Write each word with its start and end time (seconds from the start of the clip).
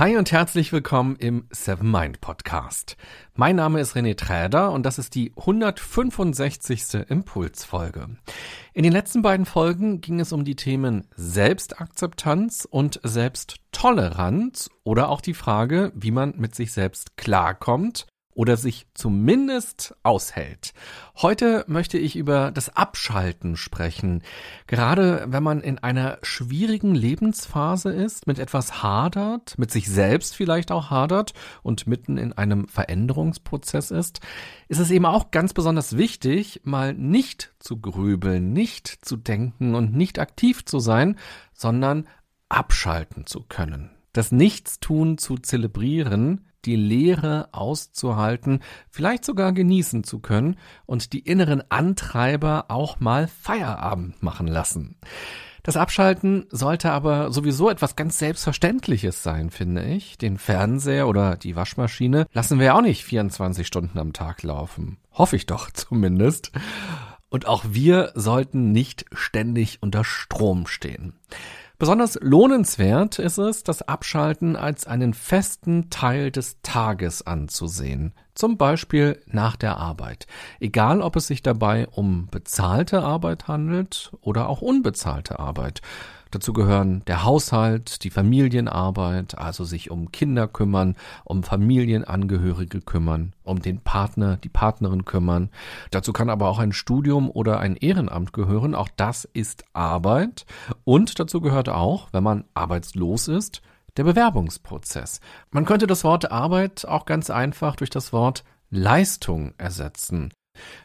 Hi 0.00 0.16
und 0.16 0.32
herzlich 0.32 0.72
willkommen 0.72 1.16
im 1.16 1.44
Seven 1.50 1.90
Mind 1.90 2.22
Podcast. 2.22 2.96
Mein 3.34 3.56
Name 3.56 3.80
ist 3.80 3.94
René 3.94 4.16
Träder 4.16 4.72
und 4.72 4.86
das 4.86 4.98
ist 4.98 5.14
die 5.14 5.34
165. 5.36 7.06
Impulsfolge. 7.06 8.08
In 8.72 8.82
den 8.82 8.94
letzten 8.94 9.20
beiden 9.20 9.44
Folgen 9.44 10.00
ging 10.00 10.18
es 10.18 10.32
um 10.32 10.46
die 10.46 10.56
Themen 10.56 11.06
Selbstakzeptanz 11.16 12.66
und 12.70 12.98
Selbsttoleranz 13.02 14.70
oder 14.84 15.10
auch 15.10 15.20
die 15.20 15.34
Frage, 15.34 15.92
wie 15.94 16.12
man 16.12 16.32
mit 16.38 16.54
sich 16.54 16.72
selbst 16.72 17.18
klarkommt 17.18 18.06
oder 18.40 18.56
sich 18.56 18.86
zumindest 18.94 19.94
aushält. 20.02 20.72
Heute 21.20 21.62
möchte 21.68 21.98
ich 21.98 22.16
über 22.16 22.50
das 22.50 22.74
Abschalten 22.74 23.54
sprechen. 23.58 24.22
Gerade 24.66 25.26
wenn 25.28 25.42
man 25.42 25.60
in 25.60 25.76
einer 25.76 26.16
schwierigen 26.22 26.94
Lebensphase 26.94 27.90
ist, 27.90 28.26
mit 28.26 28.38
etwas 28.38 28.82
hadert, 28.82 29.58
mit 29.58 29.70
sich 29.70 29.90
selbst 29.90 30.34
vielleicht 30.34 30.72
auch 30.72 30.88
hadert 30.88 31.34
und 31.62 31.86
mitten 31.86 32.16
in 32.16 32.32
einem 32.32 32.66
Veränderungsprozess 32.66 33.90
ist, 33.90 34.20
ist 34.68 34.80
es 34.80 34.90
eben 34.90 35.04
auch 35.04 35.32
ganz 35.32 35.52
besonders 35.52 35.98
wichtig, 35.98 36.62
mal 36.64 36.94
nicht 36.94 37.52
zu 37.58 37.78
grübeln, 37.78 38.54
nicht 38.54 39.04
zu 39.04 39.18
denken 39.18 39.74
und 39.74 39.94
nicht 39.94 40.18
aktiv 40.18 40.64
zu 40.64 40.78
sein, 40.78 41.18
sondern 41.52 42.08
abschalten 42.48 43.26
zu 43.26 43.42
können. 43.46 43.90
Das 44.14 44.32
Nichtstun 44.32 45.18
zu 45.18 45.36
zelebrieren, 45.36 46.46
die 46.64 46.76
Leere 46.76 47.48
auszuhalten, 47.52 48.60
vielleicht 48.90 49.24
sogar 49.24 49.52
genießen 49.52 50.04
zu 50.04 50.20
können 50.20 50.56
und 50.86 51.12
die 51.12 51.20
inneren 51.20 51.62
Antreiber 51.70 52.66
auch 52.68 53.00
mal 53.00 53.28
Feierabend 53.28 54.22
machen 54.22 54.46
lassen. 54.46 54.96
Das 55.62 55.76
Abschalten 55.76 56.46
sollte 56.50 56.90
aber 56.90 57.32
sowieso 57.32 57.68
etwas 57.68 57.94
ganz 57.94 58.18
Selbstverständliches 58.18 59.22
sein, 59.22 59.50
finde 59.50 59.84
ich. 59.84 60.16
Den 60.16 60.38
Fernseher 60.38 61.06
oder 61.06 61.36
die 61.36 61.54
Waschmaschine 61.54 62.26
lassen 62.32 62.58
wir 62.58 62.74
auch 62.74 62.80
nicht 62.80 63.04
24 63.04 63.66
Stunden 63.66 63.98
am 63.98 64.12
Tag 64.12 64.42
laufen. 64.42 64.96
Hoffe 65.12 65.36
ich 65.36 65.46
doch 65.46 65.70
zumindest. 65.72 66.52
Und 67.28 67.46
auch 67.46 67.64
wir 67.68 68.12
sollten 68.14 68.72
nicht 68.72 69.04
ständig 69.12 69.82
unter 69.82 70.02
Strom 70.02 70.66
stehen. 70.66 71.14
Besonders 71.80 72.18
lohnenswert 72.20 73.18
ist 73.18 73.38
es, 73.38 73.64
das 73.64 73.80
Abschalten 73.80 74.54
als 74.54 74.86
einen 74.86 75.14
festen 75.14 75.88
Teil 75.88 76.30
des 76.30 76.60
Tages 76.60 77.26
anzusehen, 77.26 78.12
zum 78.34 78.58
Beispiel 78.58 79.18
nach 79.24 79.56
der 79.56 79.78
Arbeit, 79.78 80.26
egal 80.60 81.00
ob 81.00 81.16
es 81.16 81.26
sich 81.26 81.40
dabei 81.40 81.88
um 81.88 82.28
bezahlte 82.30 83.00
Arbeit 83.00 83.48
handelt 83.48 84.12
oder 84.20 84.50
auch 84.50 84.60
unbezahlte 84.60 85.38
Arbeit. 85.38 85.80
Dazu 86.30 86.52
gehören 86.52 87.02
der 87.06 87.24
Haushalt, 87.24 88.04
die 88.04 88.10
Familienarbeit, 88.10 89.36
also 89.36 89.64
sich 89.64 89.90
um 89.90 90.12
Kinder 90.12 90.46
kümmern, 90.46 90.96
um 91.24 91.42
Familienangehörige 91.42 92.80
kümmern, 92.80 93.32
um 93.42 93.60
den 93.60 93.80
Partner, 93.80 94.36
die 94.36 94.48
Partnerin 94.48 95.04
kümmern. 95.04 95.50
Dazu 95.90 96.12
kann 96.12 96.30
aber 96.30 96.48
auch 96.48 96.58
ein 96.58 96.72
Studium 96.72 97.30
oder 97.30 97.58
ein 97.58 97.76
Ehrenamt 97.76 98.32
gehören. 98.32 98.74
Auch 98.74 98.88
das 98.96 99.24
ist 99.24 99.64
Arbeit. 99.72 100.46
Und 100.84 101.18
dazu 101.18 101.40
gehört 101.40 101.68
auch, 101.68 102.08
wenn 102.12 102.22
man 102.22 102.44
arbeitslos 102.54 103.26
ist, 103.26 103.62
der 103.96 104.04
Bewerbungsprozess. 104.04 105.20
Man 105.50 105.64
könnte 105.64 105.86
das 105.86 106.04
Wort 106.04 106.30
Arbeit 106.30 106.86
auch 106.86 107.06
ganz 107.06 107.28
einfach 107.28 107.74
durch 107.74 107.90
das 107.90 108.12
Wort 108.12 108.44
Leistung 108.70 109.52
ersetzen. 109.58 110.30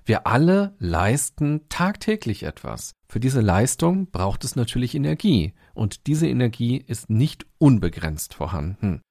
Wir 0.05 0.27
alle 0.27 0.75
leisten 0.79 1.61
tagtäglich 1.69 2.43
etwas. 2.43 2.93
Für 3.07 3.19
diese 3.19 3.41
Leistung 3.41 4.09
braucht 4.11 4.43
es 4.43 4.55
natürlich 4.55 4.95
Energie 4.95 5.53
und 5.73 6.07
diese 6.07 6.27
Energie 6.27 6.77
ist 6.77 7.09
nicht 7.09 7.45
unbegrenzt 7.57 8.33
vorhanden. 8.33 9.01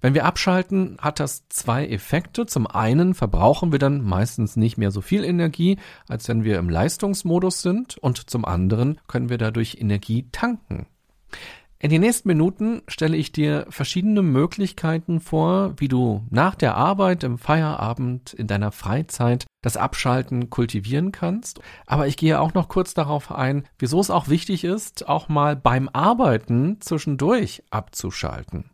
Wenn 0.00 0.14
wir 0.14 0.24
abschalten, 0.24 0.96
hat 1.00 1.20
das 1.20 1.48
zwei 1.48 1.86
Effekte. 1.86 2.46
Zum 2.46 2.66
einen 2.66 3.14
verbrauchen 3.14 3.72
wir 3.72 3.78
dann 3.78 4.02
meistens 4.02 4.56
nicht 4.56 4.76
mehr 4.76 4.90
so 4.90 5.00
viel 5.00 5.24
Energie, 5.24 5.78
als 6.08 6.28
wenn 6.28 6.44
wir 6.44 6.58
im 6.58 6.68
Leistungsmodus 6.68 7.62
sind 7.62 7.96
und 7.98 8.28
zum 8.30 8.44
anderen 8.44 9.00
können 9.06 9.28
wir 9.28 9.38
dadurch 9.38 9.78
Energie 9.80 10.28
tanken. 10.30 10.86
In 11.78 11.90
den 11.90 12.00
nächsten 12.00 12.28
Minuten 12.28 12.82
stelle 12.88 13.16
ich 13.16 13.32
dir 13.32 13.66
verschiedene 13.68 14.22
Möglichkeiten 14.22 15.20
vor, 15.20 15.74
wie 15.76 15.88
du 15.88 16.24
nach 16.30 16.54
der 16.54 16.76
Arbeit, 16.76 17.24
im 17.24 17.36
Feierabend, 17.36 18.32
in 18.32 18.46
deiner 18.46 18.72
Freizeit 18.72 19.44
das 19.62 19.76
Abschalten 19.76 20.50
kultivieren 20.50 21.12
kannst. 21.12 21.60
Aber 21.86 22.06
ich 22.06 22.16
gehe 22.16 22.40
auch 22.40 22.54
noch 22.54 22.68
kurz 22.68 22.94
darauf 22.94 23.32
ein, 23.32 23.66
wieso 23.78 24.00
es 24.00 24.10
auch 24.10 24.28
wichtig 24.28 24.64
ist, 24.64 25.08
auch 25.08 25.28
mal 25.28 25.56
beim 25.56 25.90
Arbeiten 25.92 26.80
zwischendurch 26.80 27.62
abzuschalten. 27.70 28.70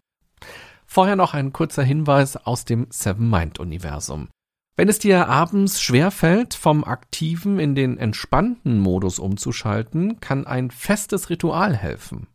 Vorher 0.87 1.17
noch 1.17 1.35
ein 1.35 1.53
kurzer 1.53 1.83
Hinweis 1.83 2.37
aus 2.37 2.65
dem 2.65 2.87
Seven 2.91 3.31
Mind 3.31 3.59
Universum. 3.61 4.29
Wenn 4.77 4.89
es 4.89 4.99
dir 4.99 5.29
abends 5.29 5.81
schwerfällt, 5.81 6.55
vom 6.55 6.85
aktiven 6.85 7.59
in 7.59 7.75
den 7.75 7.99
entspannten 7.99 8.79
Modus 8.79 9.19
umzuschalten, 9.19 10.21
kann 10.21 10.47
ein 10.47 10.71
festes 10.71 11.29
Ritual 11.29 11.77
helfen. 11.77 12.29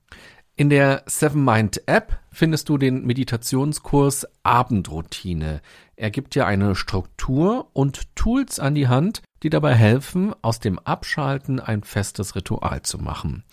In 0.57 0.69
der 0.69 1.03
Seven 1.05 1.43
Mind 1.43 1.85
App 1.85 2.17
findest 2.31 2.69
du 2.69 2.77
den 2.77 3.05
Meditationskurs 3.05 4.25
Abendroutine. 4.43 5.61
Er 5.97 6.11
gibt 6.11 6.33
dir 6.33 6.47
eine 6.47 6.75
Struktur 6.75 7.67
und 7.73 8.15
Tools 8.15 8.61
an 8.61 8.73
die 8.73 8.87
Hand, 8.87 9.21
die 9.43 9.49
dabei 9.49 9.75
helfen, 9.75 10.33
aus 10.41 10.61
dem 10.61 10.79
Abschalten 10.79 11.59
ein 11.59 11.83
festes 11.83 12.37
Ritual 12.37 12.83
zu 12.83 12.99
machen. 12.99 13.43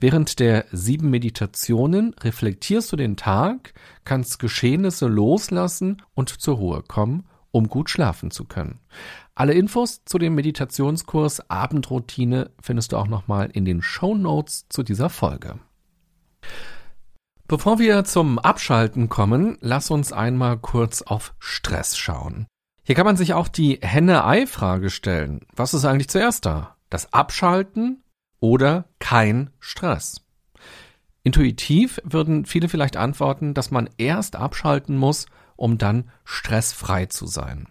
Während 0.00 0.40
der 0.40 0.64
sieben 0.72 1.10
Meditationen 1.10 2.12
reflektierst 2.14 2.90
du 2.90 2.96
den 2.96 3.16
Tag, 3.16 3.72
kannst 4.04 4.40
Geschehnisse 4.40 5.06
loslassen 5.06 6.02
und 6.14 6.28
zur 6.28 6.56
Ruhe 6.56 6.82
kommen, 6.82 7.28
um 7.52 7.68
gut 7.68 7.88
schlafen 7.88 8.32
zu 8.32 8.44
können. 8.44 8.80
Alle 9.36 9.54
Infos 9.54 10.04
zu 10.04 10.18
dem 10.18 10.34
Meditationskurs 10.34 11.48
Abendroutine 11.48 12.50
findest 12.60 12.90
du 12.90 12.96
auch 12.96 13.06
nochmal 13.06 13.48
in 13.52 13.64
den 13.64 13.80
Show 13.80 14.16
Notes 14.16 14.66
zu 14.68 14.82
dieser 14.82 15.08
Folge. 15.08 15.60
Bevor 17.46 17.78
wir 17.78 18.04
zum 18.04 18.38
Abschalten 18.38 19.08
kommen, 19.08 19.56
lass 19.60 19.90
uns 19.90 20.12
einmal 20.12 20.58
kurz 20.58 21.02
auf 21.02 21.34
Stress 21.38 21.96
schauen. 21.96 22.46
Hier 22.82 22.94
kann 22.94 23.06
man 23.06 23.16
sich 23.16 23.34
auch 23.34 23.48
die 23.48 23.78
Henne-Ei-Frage 23.82 24.90
stellen. 24.90 25.40
Was 25.54 25.74
ist 25.74 25.84
eigentlich 25.84 26.08
zuerst 26.08 26.46
da? 26.46 26.76
Das 26.90 27.12
Abschalten 27.12 28.02
oder 28.40 28.86
kein 28.98 29.50
Stress? 29.60 30.26
Intuitiv 31.22 32.00
würden 32.04 32.46
viele 32.46 32.68
vielleicht 32.68 32.96
antworten, 32.96 33.52
dass 33.52 33.70
man 33.70 33.90
erst 33.98 34.36
abschalten 34.36 34.96
muss, 34.96 35.26
um 35.56 35.76
dann 35.76 36.10
stressfrei 36.24 37.06
zu 37.06 37.26
sein. 37.26 37.68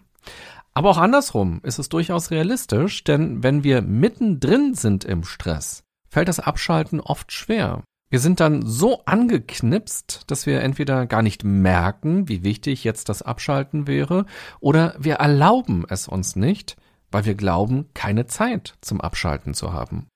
Aber 0.74 0.90
auch 0.90 0.98
andersrum 0.98 1.60
ist 1.64 1.80
es 1.80 1.88
durchaus 1.88 2.30
realistisch, 2.30 3.02
denn 3.02 3.42
wenn 3.42 3.64
wir 3.64 3.82
mittendrin 3.82 4.74
sind 4.74 5.04
im 5.04 5.24
Stress, 5.24 5.82
fällt 6.08 6.28
das 6.28 6.38
Abschalten 6.38 7.00
oft 7.00 7.32
schwer. 7.32 7.82
Wir 8.10 8.20
sind 8.20 8.40
dann 8.40 8.64
so 8.64 9.02
angeknipst, 9.04 10.22
dass 10.28 10.46
wir 10.46 10.62
entweder 10.62 11.06
gar 11.06 11.20
nicht 11.20 11.44
merken, 11.44 12.26
wie 12.28 12.42
wichtig 12.42 12.82
jetzt 12.82 13.10
das 13.10 13.20
Abschalten 13.20 13.86
wäre, 13.86 14.24
oder 14.60 14.94
wir 14.98 15.16
erlauben 15.16 15.84
es 15.88 16.08
uns 16.08 16.34
nicht, 16.34 16.76
weil 17.10 17.26
wir 17.26 17.34
glauben, 17.34 17.90
keine 17.92 18.26
Zeit 18.26 18.76
zum 18.80 19.00
Abschalten 19.02 19.52
zu 19.52 19.74
haben. 19.74 20.06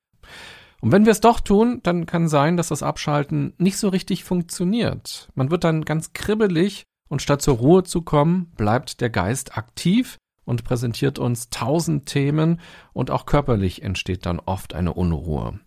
Und 0.80 0.90
wenn 0.90 1.04
wir 1.04 1.12
es 1.12 1.20
doch 1.20 1.40
tun, 1.40 1.80
dann 1.82 2.06
kann 2.06 2.28
sein, 2.28 2.56
dass 2.56 2.68
das 2.68 2.82
Abschalten 2.82 3.52
nicht 3.58 3.76
so 3.76 3.88
richtig 3.88 4.24
funktioniert. 4.24 5.28
Man 5.34 5.50
wird 5.50 5.62
dann 5.62 5.84
ganz 5.84 6.12
kribbelig 6.14 6.84
und 7.08 7.20
statt 7.20 7.42
zur 7.42 7.58
Ruhe 7.58 7.84
zu 7.84 8.02
kommen, 8.02 8.50
bleibt 8.56 9.00
der 9.02 9.10
Geist 9.10 9.56
aktiv 9.56 10.16
und 10.44 10.64
präsentiert 10.64 11.18
uns 11.18 11.50
tausend 11.50 12.06
Themen 12.06 12.58
und 12.94 13.10
auch 13.10 13.26
körperlich 13.26 13.82
entsteht 13.82 14.24
dann 14.24 14.40
oft 14.40 14.74
eine 14.74 14.94
Unruhe. 14.94 15.60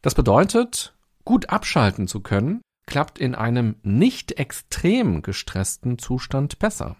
Das 0.00 0.14
bedeutet, 0.14 0.94
Gut 1.24 1.50
abschalten 1.50 2.08
zu 2.08 2.20
können, 2.20 2.62
klappt 2.86 3.18
in 3.18 3.34
einem 3.34 3.76
nicht 3.82 4.38
extrem 4.38 5.22
gestressten 5.22 5.98
Zustand 5.98 6.58
besser. 6.58 6.96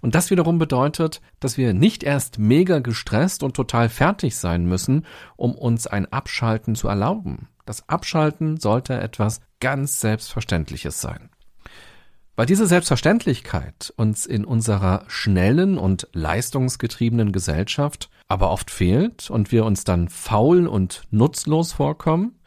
Und 0.00 0.14
das 0.14 0.30
wiederum 0.30 0.58
bedeutet, 0.58 1.20
dass 1.40 1.56
wir 1.56 1.72
nicht 1.72 2.02
erst 2.02 2.38
mega 2.38 2.80
gestresst 2.80 3.42
und 3.42 3.54
total 3.54 3.88
fertig 3.88 4.36
sein 4.36 4.66
müssen, 4.66 5.06
um 5.36 5.54
uns 5.54 5.86
ein 5.86 6.12
Abschalten 6.12 6.74
zu 6.74 6.88
erlauben. 6.88 7.48
Das 7.64 7.88
Abschalten 7.88 8.58
sollte 8.58 9.00
etwas 9.00 9.40
ganz 9.60 10.00
Selbstverständliches 10.00 11.00
sein. 11.00 11.30
Weil 12.34 12.46
diese 12.46 12.66
Selbstverständlichkeit 12.66 13.92
uns 13.96 14.26
in 14.26 14.44
unserer 14.44 15.04
schnellen 15.06 15.76
und 15.76 16.08
leistungsgetriebenen 16.12 17.30
Gesellschaft 17.30 18.10
aber 18.26 18.50
oft 18.50 18.70
fehlt 18.70 19.28
und 19.28 19.52
wir 19.52 19.66
uns 19.66 19.84
dann 19.84 20.08
faul 20.08 20.66
und 20.66 21.02
nutzlos 21.10 21.72
vorkommen, 21.72 22.40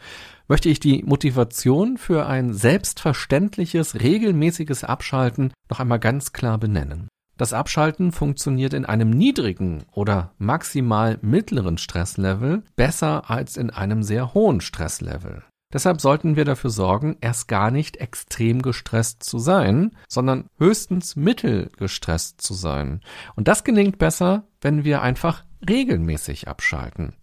möchte 0.48 0.70
ich 0.70 0.80
die 0.80 1.04
Motivation 1.04 1.98
für 1.98 2.26
ein 2.26 2.54
selbstverständliches, 2.54 4.02
regelmäßiges 4.02 4.84
Abschalten 4.84 5.54
noch 5.70 5.80
einmal 5.80 6.00
ganz 6.00 6.34
klar 6.34 6.58
benennen. 6.58 7.08
Das 7.38 7.52
Abschalten 7.52 8.14
funktioniert 8.14 8.74
in 8.74 8.86
einem 8.86 9.10
niedrigen 9.10 9.84
oder 9.92 10.32
maximal 10.38 11.18
mittleren 11.22 11.78
Stresslevel 11.78 12.64
besser 12.78 13.30
als 13.30 13.58
in 13.58 13.72
einem 13.72 14.04
sehr 14.04 14.34
hohen 14.34 14.62
Stresslevel. 14.62 15.44
Deshalb 15.74 16.00
sollten 16.00 16.38
wir 16.38 16.46
dafür 16.46 16.70
sorgen, 16.70 17.18
erst 17.20 17.50
gar 17.50 17.72
nicht 17.72 17.98
extrem 17.98 18.62
gestresst 18.62 19.24
zu 19.24 19.40
sein, 19.40 19.92
sondern 20.08 20.46
höchstens 20.58 21.18
mittelgestresst 21.18 22.40
zu 22.40 22.54
sein. 22.54 23.02
Und 23.36 23.50
das 23.50 23.66
gelingt 23.66 23.98
besser, 23.98 24.48
wenn 24.62 24.86
wir 24.86 25.02
einfach 25.02 25.44
regelmäßig 25.68 26.48
abschalten. 26.48 27.16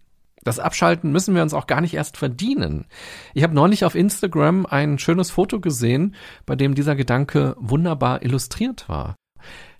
Das 0.43 0.59
Abschalten 0.59 1.11
müssen 1.11 1.35
wir 1.35 1.41
uns 1.41 1.53
auch 1.53 1.67
gar 1.67 1.81
nicht 1.81 1.93
erst 1.93 2.17
verdienen. 2.17 2.85
Ich 3.33 3.43
habe 3.43 3.53
neulich 3.53 3.85
auf 3.85 3.95
Instagram 3.95 4.65
ein 4.65 4.99
schönes 4.99 5.31
Foto 5.31 5.59
gesehen, 5.59 6.15
bei 6.45 6.55
dem 6.55 6.75
dieser 6.75 6.95
Gedanke 6.95 7.55
wunderbar 7.59 8.23
illustriert 8.23 8.89
war. 8.89 9.15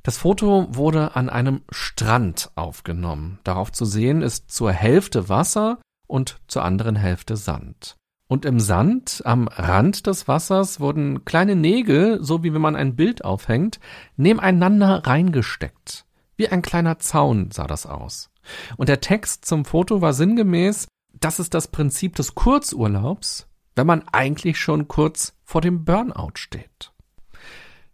Das 0.04 0.18
Foto 0.18 0.68
wurde 0.70 1.16
an 1.16 1.30
einem 1.30 1.62
Strand 1.70 2.52
aufgenommen. 2.56 3.40
Darauf 3.44 3.72
zu 3.72 3.86
sehen 3.86 4.22
ist 4.22 4.52
zur 4.52 4.72
Hälfte 4.72 5.30
Wasser 5.30 5.80
und 6.08 6.38
zur 6.48 6.66
anderen 6.66 6.96
Hälfte 6.96 7.38
Sand. 7.38 7.96
Und 8.28 8.46
im 8.46 8.60
Sand 8.60 9.22
am 9.26 9.48
Rand 9.48 10.08
des 10.08 10.28
Wassers 10.28 10.80
wurden 10.80 11.24
kleine 11.24 11.56
Nägel, 11.56 12.24
so 12.24 12.44
wie 12.44 12.54
wenn 12.54 12.62
man 12.62 12.76
ein 12.76 12.96
Bild 12.96 13.24
aufhängt, 13.24 13.80
nebeneinander 14.18 15.06
reingesteckt. 15.06 16.06
Wie 16.36 16.50
ein 16.50 16.62
kleiner 16.62 17.00
Zaun 17.00 17.52
sah 17.52 17.68
das 17.68 17.86
aus. 17.86 18.33
Und 18.78 18.90
der 18.90 19.02
Text 19.02 19.46
zum 19.46 19.66
Foto 19.66 20.02
war 20.02 20.14
sinngemäß, 20.14 20.88
das 21.20 21.40
ist 21.40 21.54
das 21.54 21.70
Prinzip 21.70 22.16
des 22.16 22.36
Kurzurlaubs, 22.36 23.48
wenn 23.76 23.88
man 23.88 24.04
eigentlich 24.12 24.60
schon 24.60 24.88
kurz 24.88 25.34
vor 25.44 25.62
dem 25.62 25.86
Burnout 25.86 26.34
steht. 26.36 26.94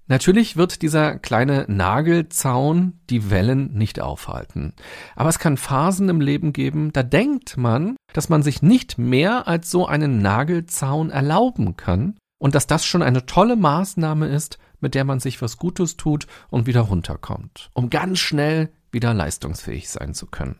Natürlich 0.09 0.57
wird 0.57 0.81
dieser 0.81 1.19
kleine 1.19 1.65
Nagelzaun 1.67 2.99
die 3.11 3.29
Wellen 3.29 3.75
nicht 3.75 4.01
aufhalten. 4.01 4.73
Aber 5.15 5.29
es 5.29 5.37
kann 5.37 5.55
Phasen 5.55 6.09
im 6.09 6.19
Leben 6.19 6.51
geben, 6.51 6.91
da 6.91 7.03
denkt 7.03 7.57
man, 7.57 7.95
dass 8.13 8.27
man 8.27 8.41
sich 8.41 8.63
nicht 8.63 8.97
mehr 8.97 9.47
als 9.47 9.69
so 9.69 9.85
einen 9.85 10.19
Nagelzaun 10.19 11.11
erlauben 11.11 11.77
kann 11.77 12.17
und 12.39 12.55
dass 12.55 12.65
das 12.65 12.85
schon 12.85 13.03
eine 13.03 13.27
tolle 13.27 13.55
Maßnahme 13.55 14.27
ist, 14.27 14.57
mit 14.79 14.95
der 14.95 15.03
man 15.03 15.19
sich 15.19 15.43
was 15.43 15.57
Gutes 15.57 15.95
tut 15.95 16.25
und 16.49 16.65
wieder 16.65 16.81
runterkommt, 16.81 17.69
um 17.73 17.91
ganz 17.91 18.17
schnell 18.17 18.71
wieder 18.91 19.13
leistungsfähig 19.13 19.89
sein 19.89 20.13
zu 20.13 20.27
können. 20.27 20.57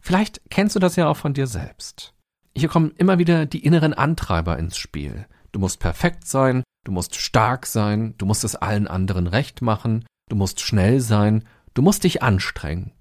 Vielleicht 0.00 0.40
kennst 0.50 0.76
du 0.76 0.80
das 0.80 0.96
ja 0.96 1.08
auch 1.08 1.16
von 1.16 1.34
dir 1.34 1.46
selbst. 1.46 2.14
Hier 2.56 2.68
kommen 2.68 2.92
immer 2.96 3.18
wieder 3.18 3.46
die 3.46 3.64
inneren 3.64 3.94
Antreiber 3.94 4.58
ins 4.58 4.76
Spiel. 4.76 5.26
Du 5.52 5.60
musst 5.60 5.80
perfekt 5.80 6.26
sein, 6.26 6.62
Du 6.88 6.92
musst 6.92 7.16
stark 7.16 7.66
sein, 7.66 8.14
du 8.16 8.24
musst 8.24 8.44
es 8.44 8.56
allen 8.56 8.88
anderen 8.88 9.26
recht 9.26 9.60
machen, 9.60 10.06
du 10.30 10.36
musst 10.36 10.60
schnell 10.60 11.00
sein, 11.00 11.44
du 11.74 11.82
musst 11.82 12.04
dich 12.04 12.22
anstrengen. 12.22 12.92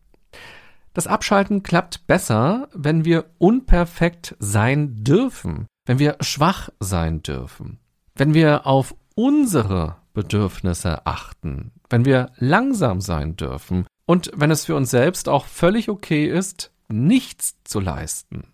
Das 0.93 1.07
Abschalten 1.07 1.63
klappt 1.63 2.05
besser, 2.05 2.67
wenn 2.73 3.05
wir 3.05 3.29
unperfekt 3.37 4.35
sein 4.39 5.05
dürfen, 5.05 5.67
wenn 5.85 5.99
wir 5.99 6.17
schwach 6.19 6.67
sein 6.81 7.23
dürfen, 7.23 7.79
wenn 8.13 8.33
wir 8.33 8.67
auf 8.67 8.93
unsere 9.15 9.95
Bedürfnisse 10.13 11.05
achten, 11.05 11.71
wenn 11.89 12.03
wir 12.03 12.31
langsam 12.35 12.99
sein 12.99 13.37
dürfen 13.37 13.85
und 14.07 14.31
wenn 14.33 14.49
es 14.49 14.65
für 14.65 14.75
uns 14.75 14.89
selbst 14.89 15.29
auch 15.29 15.45
völlig 15.45 15.89
okay 15.89 16.25
ist, 16.25 16.71
nichts 16.87 17.57
zu 17.65 17.79
leisten. 17.79 18.53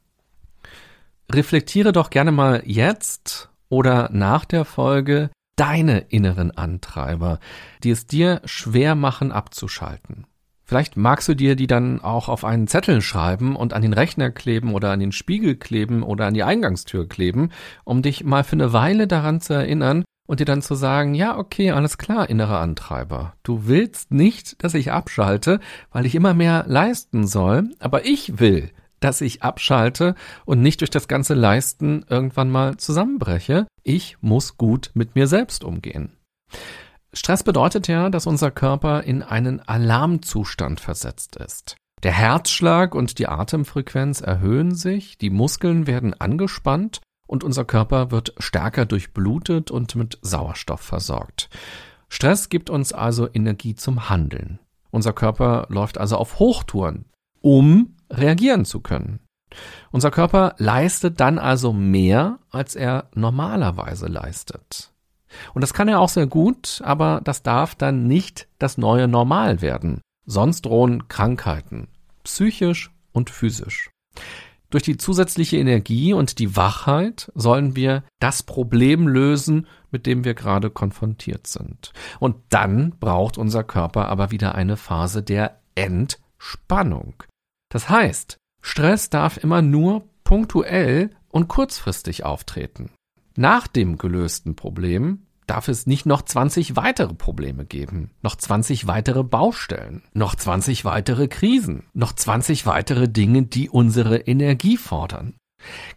Reflektiere 1.32 1.94
doch 1.94 2.10
gerne 2.10 2.32
mal 2.32 2.64
jetzt 2.66 3.50
oder 3.70 4.10
nach 4.12 4.44
der 4.44 4.66
Folge 4.66 5.30
deine 5.56 6.00
inneren 6.00 6.52
Antreiber, 6.52 7.40
die 7.84 7.92
es 7.92 8.08
dir 8.08 8.42
schwer 8.46 8.96
machen 8.96 9.32
abzuschalten. 9.32 10.26
Vielleicht 10.66 10.98
magst 10.98 11.28
du 11.28 11.36
dir 11.36 11.56
die 11.56 11.68
dann 11.68 12.02
auch 12.02 12.30
auf 12.30 12.44
einen 12.44 12.68
Zettel 12.68 13.02
schreiben 13.02 13.56
und 13.56 13.74
an 13.74 13.84
den 13.84 13.94
Rechner 13.94 14.32
kleben 14.32 14.74
oder 14.74 14.92
an 14.92 15.00
den 15.00 15.12
Spiegel 15.12 15.56
kleben 15.56 16.02
oder 16.02 16.26
an 16.26 16.34
die 16.34 16.44
Eingangstür 16.44 17.08
kleben, 17.08 17.52
um 17.84 18.02
dich 18.02 18.24
mal 18.24 18.44
für 18.44 18.54
eine 18.54 18.74
Weile 18.74 19.06
daran 19.06 19.40
zu 19.40 19.54
erinnern 19.54 20.04
und 20.26 20.40
dir 20.40 20.46
dann 20.46 20.62
zu 20.62 20.76
sagen, 20.76 21.14
ja, 21.14 21.38
okay, 21.38 21.72
alles 21.72 21.98
klar, 21.98 22.30
innerer 22.30 22.60
Antreiber. 22.60 23.34
Du 23.44 23.68
willst 23.68 24.12
nicht, 24.12 24.64
dass 24.64 24.74
ich 24.74 24.92
abschalte, 24.92 25.60
weil 25.92 26.06
ich 26.06 26.16
immer 26.16 26.34
mehr 26.34 26.66
leisten 26.68 27.28
soll, 27.28 27.70
aber 27.80 28.06
ich 28.06 28.40
will, 28.40 28.72
dass 29.00 29.22
ich 29.22 29.44
abschalte 29.44 30.16
und 30.46 30.62
nicht 30.62 30.82
durch 30.82 30.90
das 30.90 31.08
ganze 31.08 31.34
Leisten 31.34 32.06
irgendwann 32.10 32.50
mal 32.50 32.78
zusammenbreche. 32.78 33.68
Ich 33.84 34.18
muss 34.22 34.58
gut 34.58 34.92
mit 34.94 35.16
mir 35.16 35.28
selbst 35.28 35.64
umgehen. 35.64 36.14
Stress 37.12 37.44
bedeutet 37.44 37.88
ja, 37.88 38.10
dass 38.10 38.26
unser 38.26 38.50
Körper 38.50 39.04
in 39.04 39.22
einen 39.22 39.60
Alarmzustand 39.60 40.80
versetzt 40.80 41.36
ist. 41.36 41.76
Der 42.02 42.12
Herzschlag 42.12 42.96
und 42.96 43.20
die 43.20 43.28
Atemfrequenz 43.28 44.20
erhöhen 44.20 44.74
sich, 44.76 45.18
die 45.18 45.30
Muskeln 45.30 45.86
werden 45.88 46.14
angespannt 46.14 47.02
und 47.28 47.44
unser 47.44 47.66
Körper 47.66 48.12
wird 48.12 48.34
stärker 48.38 48.86
durchblutet 48.86 49.72
und 49.72 49.96
mit 49.96 50.20
Sauerstoff 50.22 50.82
versorgt. 50.82 51.50
Stress 52.10 52.50
gibt 52.50 52.70
uns 52.70 52.94
also 52.94 53.28
Energie 53.34 53.76
zum 53.76 54.10
Handeln. 54.10 54.60
Unser 54.92 55.14
Körper 55.14 55.66
läuft 55.70 55.98
also 55.98 56.18
auf 56.18 56.38
Hochtouren, 56.40 57.06
um 57.42 57.96
reagieren 58.12 58.66
zu 58.66 58.82
können. 58.82 59.20
Unser 59.92 60.12
Körper 60.12 60.56
leistet 60.58 61.20
dann 61.20 61.40
also 61.40 61.74
mehr, 61.74 62.40
als 62.52 62.76
er 62.76 63.10
normalerweise 63.16 64.08
leistet. 64.08 64.92
Und 65.54 65.62
das 65.62 65.74
kann 65.74 65.88
er 65.88 66.00
auch 66.00 66.10
sehr 66.10 66.28
gut, 66.28 66.82
aber 66.84 67.22
das 67.24 67.44
darf 67.44 67.76
dann 67.76 68.08
nicht 68.08 68.48
das 68.60 68.78
neue 68.78 69.08
Normal 69.08 69.62
werden. 69.62 70.02
Sonst 70.26 70.66
drohen 70.66 71.08
Krankheiten, 71.08 71.88
psychisch 72.24 72.92
und 73.12 73.30
physisch. 73.30 73.90
Durch 74.74 74.82
die 74.82 74.98
zusätzliche 74.98 75.58
Energie 75.58 76.14
und 76.14 76.40
die 76.40 76.56
Wachheit 76.56 77.32
sollen 77.36 77.76
wir 77.76 78.04
das 78.20 78.42
Problem 78.42 79.08
lösen, 79.08 79.68
mit 79.92 80.08
dem 80.08 80.24
wir 80.24 80.34
gerade 80.34 80.72
konfrontiert 80.72 81.46
sind. 81.46 81.94
Und 82.20 82.38
dann 82.50 82.96
braucht 83.00 83.38
unser 83.38 83.64
Körper 83.64 84.08
aber 84.08 84.32
wieder 84.32 84.56
eine 84.56 84.76
Phase 84.76 85.22
der 85.22 85.60
Entspannung. 85.76 87.22
Das 87.70 87.88
heißt, 87.88 88.38
Stress 88.64 89.12
darf 89.12 89.38
immer 89.38 89.62
nur 89.62 90.06
punktuell 90.24 91.12
und 91.30 91.50
kurzfristig 91.50 92.26
auftreten. 92.26 92.90
Nach 93.36 93.68
dem 93.68 94.00
gelösten 94.00 94.56
Problem 94.56 95.28
darf 95.48 95.68
es 95.68 95.88
nicht 95.88 96.06
noch 96.06 96.22
20 96.22 96.76
weitere 96.76 97.14
Probleme 97.14 97.66
geben, 97.66 98.12
noch 98.22 98.36
20 98.36 98.88
weitere 98.88 99.24
Baustellen, 99.24 100.04
noch 100.14 100.36
20 100.36 100.86
weitere 100.86 101.28
Krisen, 101.28 101.84
noch 101.94 102.14
20 102.14 102.66
weitere 102.66 103.08
Dinge, 103.08 103.44
die 103.44 103.70
unsere 103.70 104.18
Energie 104.18 104.78
fordern. 104.78 105.36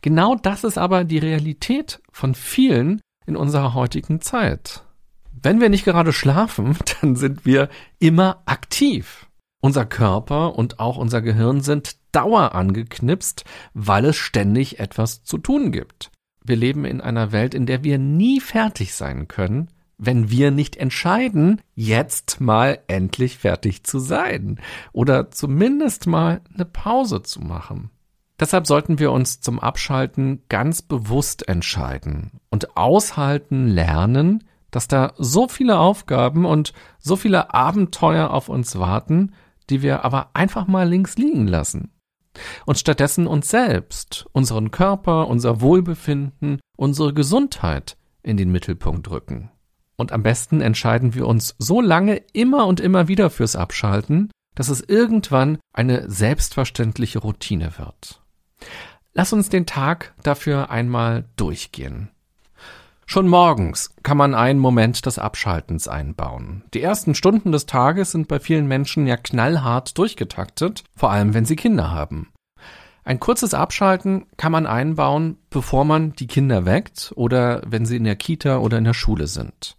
Genau 0.03 0.35
das 0.37 0.65
ist 0.65 0.79
aber 0.79 1.05
die 1.05 1.19
Realität 1.19 2.00
von 2.12 2.35
vielen 2.35 3.00
in 3.26 3.37
unserer 3.37 3.75
heutigen 3.75 4.21
Zeit. 4.21 4.85
Wenn 5.33 5.61
wir 5.61 5.69
nicht 5.69 5.85
gerade 5.85 6.12
schlafen, 6.12 6.76
dann 7.00 7.17
sind 7.17 7.45
wir 7.45 7.69
immer 7.99 8.43
aktiv. 8.47 9.26
Unser 9.61 9.87
Körper 9.87 10.57
und 10.57 10.79
auch 10.79 10.97
unser 10.97 11.23
Gehirn 11.23 11.61
sind 11.61 11.97
dauer 12.12 12.55
angeknipst, 12.55 13.45
weil 13.75 14.05
es 14.07 14.17
ständig 14.17 14.79
etwas 14.79 15.25
zu 15.25 15.38
tun 15.38 15.73
gibt. 15.73 16.11
Wir 16.49 16.57
leben 16.57 16.85
in 16.85 17.00
einer 17.00 17.33
Welt, 17.33 17.55
in 17.55 17.67
der 17.67 17.83
wir 17.83 17.99
nie 17.99 18.41
fertig 18.41 18.95
sein 18.95 19.26
können, 19.26 19.69
wenn 19.99 20.31
wir 20.31 20.53
nicht 20.53 20.76
entscheiden, 20.76 21.61
jetzt 21.75 22.41
mal 22.41 22.79
endlich 22.87 23.37
fertig 23.37 23.83
zu 23.83 23.99
sein 23.99 24.61
oder 24.93 25.33
zumindest 25.33 26.07
mal 26.07 26.43
eine 26.55 26.65
Pause 26.65 27.23
zu 27.23 27.41
machen. 27.41 27.91
Deshalb 28.38 28.69
sollten 28.69 29.00
wir 29.00 29.11
uns 29.11 29.41
zum 29.41 29.59
Abschalten 29.59 30.43
ganz 30.49 30.83
bewusst 30.83 31.49
entscheiden 31.49 32.33
und 32.50 32.76
aushalten 32.76 33.67
lernen, 33.67 34.45
dass 34.71 34.87
da 34.87 35.15
so 35.17 35.49
viele 35.49 35.79
Aufgaben 35.79 36.45
und 36.45 36.75
so 36.99 37.17
viele 37.17 37.55
Abenteuer 37.55 38.31
auf 38.31 38.49
uns 38.49 38.79
warten, 38.79 39.33
die 39.69 39.83
wir 39.83 40.05
aber 40.05 40.31
einfach 40.35 40.69
mal 40.69 40.88
links 40.88 41.17
liegen 41.17 41.49
lassen. 41.49 41.91
Und 42.64 42.78
stattdessen 42.78 43.26
uns 43.26 43.49
selbst, 43.49 44.26
unseren 44.33 44.71
Körper, 44.71 45.28
unser 45.28 45.61
Wohlbefinden, 45.61 46.61
unsere 46.76 47.14
Gesundheit 47.14 47.97
in 48.23 48.37
den 48.37 48.50
Mittelpunkt 48.50 49.11
rücken. 49.11 49.50
Und 49.97 50.12
am 50.12 50.23
besten 50.23 50.61
entscheiden 50.61 51.14
wir 51.14 51.26
uns 51.26 51.55
so 51.59 51.81
lange 51.81 52.16
immer 52.33 52.66
und 52.66 52.81
immer 52.81 53.09
wieder 53.09 53.31
fürs 53.31 53.57
Abschalten, 53.57 54.31
dass 54.55 54.69
es 54.69 54.81
irgendwann 54.81 55.59
eine 55.73 56.11
selbstverständliche 56.11 57.21
Routine 57.21 57.78
wird. 57.78 58.21
Lass 59.12 59.33
uns 59.33 59.49
den 59.49 59.64
Tag 59.64 60.14
dafür 60.23 60.71
einmal 60.71 61.25
durchgehen. 61.37 62.11
Schon 63.09 63.29
morgens 63.29 63.95
kann 64.03 64.17
man 64.17 64.35
einen 64.35 64.59
Moment 64.59 65.07
des 65.07 65.19
Abschaltens 65.19 65.87
einbauen. 65.87 66.65
Die 66.75 66.83
ersten 66.83 67.15
Stunden 67.15 67.53
des 67.53 67.67
Tages 67.67 68.11
sind 68.11 68.27
bei 68.27 68.41
vielen 68.41 68.67
Menschen 68.67 69.07
ja 69.07 69.17
knallhart 69.17 69.97
durchgetaktet, 69.97 70.83
vor 70.97 71.13
allem 71.13 71.33
wenn 71.33 71.45
sie 71.45 71.57
Kinder 71.57 71.93
haben. 71.93 72.33
Ein 73.05 73.21
kurzes 73.21 73.55
Abschalten 73.55 74.27
kann 74.37 74.51
man 74.51 74.67
einbauen, 74.67 75.39
bevor 75.51 75.85
man 75.85 76.15
die 76.15 76.27
Kinder 76.27 76.65
weckt 76.67 77.13
oder 77.15 77.63
wenn 77.65 77.87
sie 77.87 77.97
in 77.97 78.05
der 78.05 78.17
Kita 78.17 78.59
oder 78.59 78.79
in 78.79 78.85
der 78.85 78.95
Schule 78.95 79.29
sind. 79.29 79.77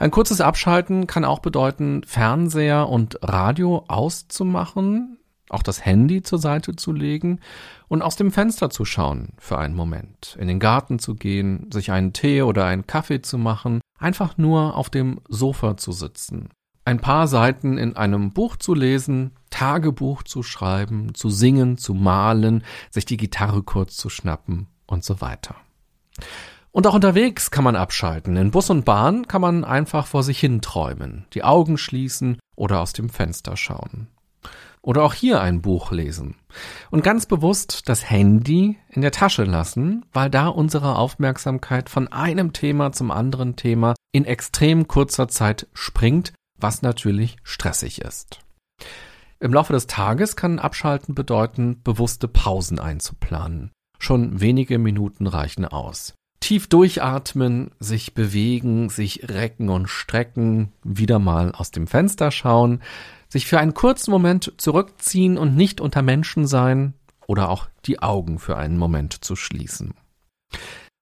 Ein 0.00 0.10
kurzes 0.10 0.40
Abschalten 0.40 1.06
kann 1.06 1.24
auch 1.24 1.38
bedeuten, 1.38 2.02
Fernseher 2.04 2.88
und 2.88 3.20
Radio 3.22 3.84
auszumachen, 3.86 5.18
auch 5.50 5.62
das 5.62 5.84
Handy 5.84 6.22
zur 6.22 6.38
Seite 6.38 6.76
zu 6.76 6.92
legen 6.92 7.40
und 7.88 8.02
aus 8.02 8.16
dem 8.16 8.30
Fenster 8.30 8.70
zu 8.70 8.84
schauen 8.84 9.30
für 9.38 9.58
einen 9.58 9.74
Moment, 9.74 10.36
in 10.40 10.48
den 10.48 10.60
Garten 10.60 10.98
zu 10.98 11.14
gehen, 11.14 11.70
sich 11.72 11.90
einen 11.90 12.12
Tee 12.12 12.42
oder 12.42 12.66
einen 12.66 12.86
Kaffee 12.86 13.22
zu 13.22 13.38
machen, 13.38 13.80
einfach 13.98 14.36
nur 14.38 14.76
auf 14.76 14.90
dem 14.90 15.20
Sofa 15.28 15.76
zu 15.76 15.92
sitzen, 15.92 16.50
ein 16.88 17.00
paar 17.00 17.28
Seiten 17.28 17.76
in 17.76 17.96
einem 17.96 18.32
Buch 18.32 18.56
zu 18.56 18.72
lesen, 18.72 19.32
Tagebuch 19.50 20.22
zu 20.22 20.42
schreiben, 20.42 21.14
zu 21.14 21.28
singen, 21.28 21.76
zu 21.76 21.92
malen, 21.92 22.64
sich 22.90 23.04
die 23.04 23.18
Gitarre 23.18 23.62
kurz 23.62 23.96
zu 23.96 24.08
schnappen 24.08 24.68
und 24.86 25.04
so 25.04 25.20
weiter. 25.20 25.56
Und 26.70 26.86
auch 26.86 26.94
unterwegs 26.94 27.50
kann 27.50 27.64
man 27.64 27.76
abschalten. 27.76 28.36
In 28.36 28.50
Bus 28.50 28.70
und 28.70 28.84
Bahn 28.84 29.28
kann 29.28 29.42
man 29.42 29.64
einfach 29.64 30.06
vor 30.06 30.22
sich 30.22 30.38
hin 30.38 30.62
träumen, 30.62 31.26
die 31.34 31.44
Augen 31.44 31.76
schließen 31.76 32.38
oder 32.56 32.80
aus 32.80 32.94
dem 32.94 33.10
Fenster 33.10 33.56
schauen. 33.56 34.08
Oder 34.82 35.02
auch 35.02 35.14
hier 35.14 35.40
ein 35.40 35.60
Buch 35.60 35.90
lesen. 35.90 36.36
Und 36.90 37.04
ganz 37.04 37.26
bewusst 37.26 37.88
das 37.88 38.08
Handy 38.08 38.78
in 38.88 39.02
der 39.02 39.12
Tasche 39.12 39.44
lassen, 39.44 40.04
weil 40.12 40.30
da 40.30 40.48
unsere 40.48 40.96
Aufmerksamkeit 40.96 41.88
von 41.88 42.08
einem 42.08 42.52
Thema 42.52 42.92
zum 42.92 43.10
anderen 43.10 43.56
Thema 43.56 43.94
in 44.12 44.24
extrem 44.24 44.88
kurzer 44.88 45.28
Zeit 45.28 45.66
springt, 45.72 46.32
was 46.58 46.82
natürlich 46.82 47.36
stressig 47.42 48.00
ist. 48.00 48.40
Im 49.40 49.52
Laufe 49.52 49.72
des 49.72 49.86
Tages 49.86 50.34
kann 50.34 50.58
Abschalten 50.58 51.14
bedeuten, 51.14 51.80
bewusste 51.82 52.26
Pausen 52.26 52.80
einzuplanen. 52.80 53.70
Schon 53.98 54.40
wenige 54.40 54.78
Minuten 54.78 55.26
reichen 55.26 55.64
aus. 55.64 56.14
Tief 56.40 56.68
durchatmen, 56.68 57.72
sich 57.78 58.14
bewegen, 58.14 58.90
sich 58.90 59.28
recken 59.28 59.68
und 59.68 59.88
strecken, 59.88 60.72
wieder 60.82 61.18
mal 61.18 61.52
aus 61.52 61.70
dem 61.72 61.86
Fenster 61.86 62.30
schauen, 62.30 62.80
sich 63.28 63.46
für 63.46 63.58
einen 63.58 63.74
kurzen 63.74 64.10
Moment 64.10 64.52
zurückziehen 64.56 65.38
und 65.38 65.56
nicht 65.56 65.80
unter 65.80 66.02
Menschen 66.02 66.46
sein 66.46 66.94
oder 67.26 67.50
auch 67.50 67.68
die 67.84 68.00
Augen 68.00 68.38
für 68.38 68.56
einen 68.56 68.78
Moment 68.78 69.24
zu 69.24 69.36
schließen. 69.36 69.94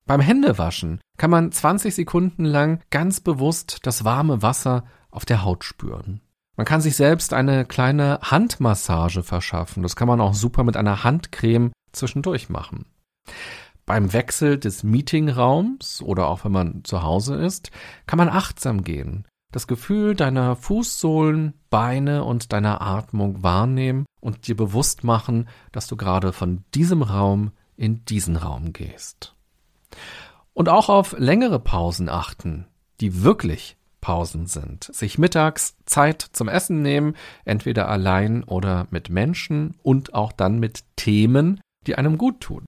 Beim 0.06 0.20
Händewaschen 0.20 1.00
kann 1.18 1.30
man 1.30 1.50
20 1.50 1.94
Sekunden 1.94 2.44
lang 2.44 2.80
ganz 2.90 3.20
bewusst 3.20 3.78
das 3.82 4.04
warme 4.04 4.42
Wasser 4.42 4.84
auf 5.10 5.24
der 5.24 5.44
Haut 5.44 5.64
spüren. 5.64 6.20
Man 6.56 6.66
kann 6.66 6.80
sich 6.80 6.96
selbst 6.96 7.32
eine 7.32 7.64
kleine 7.64 8.18
Handmassage 8.22 9.22
verschaffen. 9.22 9.82
Das 9.82 9.94
kann 9.94 10.08
man 10.08 10.20
auch 10.20 10.34
super 10.34 10.64
mit 10.64 10.76
einer 10.76 11.04
Handcreme 11.04 11.72
zwischendurch 11.92 12.48
machen. 12.48 12.86
Beim 13.84 14.12
Wechsel 14.12 14.58
des 14.58 14.82
Meetingraums 14.82 16.02
oder 16.02 16.26
auch 16.28 16.44
wenn 16.44 16.52
man 16.52 16.84
zu 16.84 17.02
Hause 17.02 17.36
ist, 17.36 17.70
kann 18.06 18.16
man 18.16 18.28
achtsam 18.28 18.84
gehen 18.84 19.26
das 19.52 19.66
Gefühl 19.66 20.14
deiner 20.14 20.56
Fußsohlen, 20.56 21.54
Beine 21.70 22.24
und 22.24 22.52
deiner 22.52 22.80
Atmung 22.80 23.42
wahrnehmen 23.42 24.06
und 24.20 24.48
dir 24.48 24.56
bewusst 24.56 25.04
machen, 25.04 25.48
dass 25.72 25.86
du 25.86 25.96
gerade 25.96 26.32
von 26.32 26.64
diesem 26.74 27.02
Raum 27.02 27.52
in 27.76 28.04
diesen 28.04 28.36
Raum 28.36 28.72
gehst. 28.72 29.34
Und 30.54 30.68
auch 30.68 30.88
auf 30.88 31.14
längere 31.18 31.58
Pausen 31.58 32.08
achten, 32.08 32.66
die 33.00 33.22
wirklich 33.22 33.76
Pausen 34.00 34.46
sind. 34.46 34.84
Sich 34.84 35.18
mittags 35.18 35.76
Zeit 35.84 36.22
zum 36.22 36.48
Essen 36.48 36.80
nehmen, 36.80 37.14
entweder 37.44 37.88
allein 37.88 38.44
oder 38.44 38.86
mit 38.90 39.10
Menschen 39.10 39.74
und 39.82 40.14
auch 40.14 40.32
dann 40.32 40.58
mit 40.58 40.84
Themen, 40.96 41.60
die 41.86 41.96
einem 41.96 42.16
gut 42.16 42.40
tun. 42.40 42.64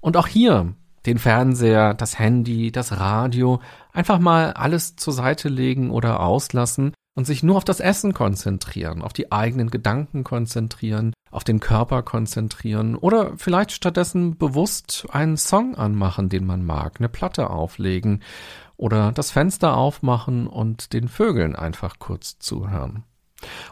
Und 0.00 0.16
auch 0.16 0.26
hier 0.26 0.74
den 1.06 1.18
Fernseher, 1.18 1.94
das 1.94 2.18
Handy, 2.18 2.72
das 2.72 2.98
Radio, 2.98 3.60
einfach 3.96 4.18
mal 4.18 4.52
alles 4.52 4.96
zur 4.96 5.12
Seite 5.12 5.48
legen 5.48 5.90
oder 5.90 6.20
auslassen 6.20 6.92
und 7.16 7.24
sich 7.26 7.42
nur 7.42 7.56
auf 7.56 7.64
das 7.64 7.80
Essen 7.80 8.12
konzentrieren, 8.12 9.00
auf 9.00 9.14
die 9.14 9.32
eigenen 9.32 9.70
Gedanken 9.70 10.22
konzentrieren, 10.22 11.14
auf 11.30 11.44
den 11.44 11.60
Körper 11.60 12.02
konzentrieren 12.02 12.94
oder 12.94 13.32
vielleicht 13.38 13.72
stattdessen 13.72 14.36
bewusst 14.36 15.06
einen 15.10 15.38
Song 15.38 15.76
anmachen, 15.76 16.28
den 16.28 16.46
man 16.46 16.64
mag, 16.64 16.96
eine 16.98 17.08
Platte 17.08 17.48
auflegen 17.48 18.22
oder 18.76 19.12
das 19.12 19.30
Fenster 19.30 19.76
aufmachen 19.76 20.46
und 20.46 20.92
den 20.92 21.08
Vögeln 21.08 21.56
einfach 21.56 21.98
kurz 21.98 22.38
zuhören 22.38 23.04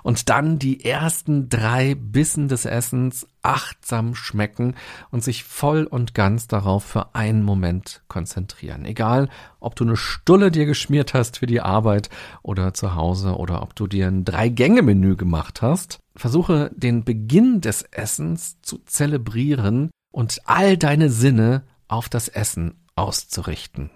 und 0.03 0.29
dann 0.29 0.59
die 0.59 0.85
ersten 0.85 1.49
drei 1.49 1.95
Bissen 1.95 2.49
des 2.49 2.65
Essens 2.65 3.27
achtsam 3.43 4.15
schmecken 4.15 4.75
und 5.11 5.23
sich 5.23 5.45
voll 5.45 5.85
und 5.85 6.15
ganz 6.15 6.47
darauf 6.47 6.85
für 6.85 7.15
einen 7.15 7.43
Moment 7.43 8.03
konzentrieren. 8.09 8.85
Egal, 8.85 9.29
ob 9.61 9.77
du 9.77 9.85
eine 9.85 9.97
Stulle 9.97 10.51
dir 10.51 10.67
geschmiert 10.67 11.15
hast 11.15 11.39
für 11.39 11.47
die 11.47 11.61
Arbeit 11.61 12.11
oder 12.43 12.75
zu 12.75 12.95
Hause 12.95 13.37
oder 13.37 13.63
ob 13.63 13.75
du 13.75 13.87
dir 13.87 14.09
ein 14.09 14.25
Drei-Gänge-Menü 14.25 15.17
gemacht 15.17 15.63
hast, 15.63 15.99
versuche 16.17 16.71
den 16.75 17.05
Beginn 17.05 17.61
des 17.61 17.83
Essens 17.83 18.61
zu 18.63 18.79
zelebrieren 18.79 19.91
und 20.13 20.41
all 20.45 20.77
deine 20.77 21.11
Sinne 21.11 21.65
auf 21.89 22.09
das 22.09 22.29
Essen 22.29 22.75
auszurichten. 22.97 23.91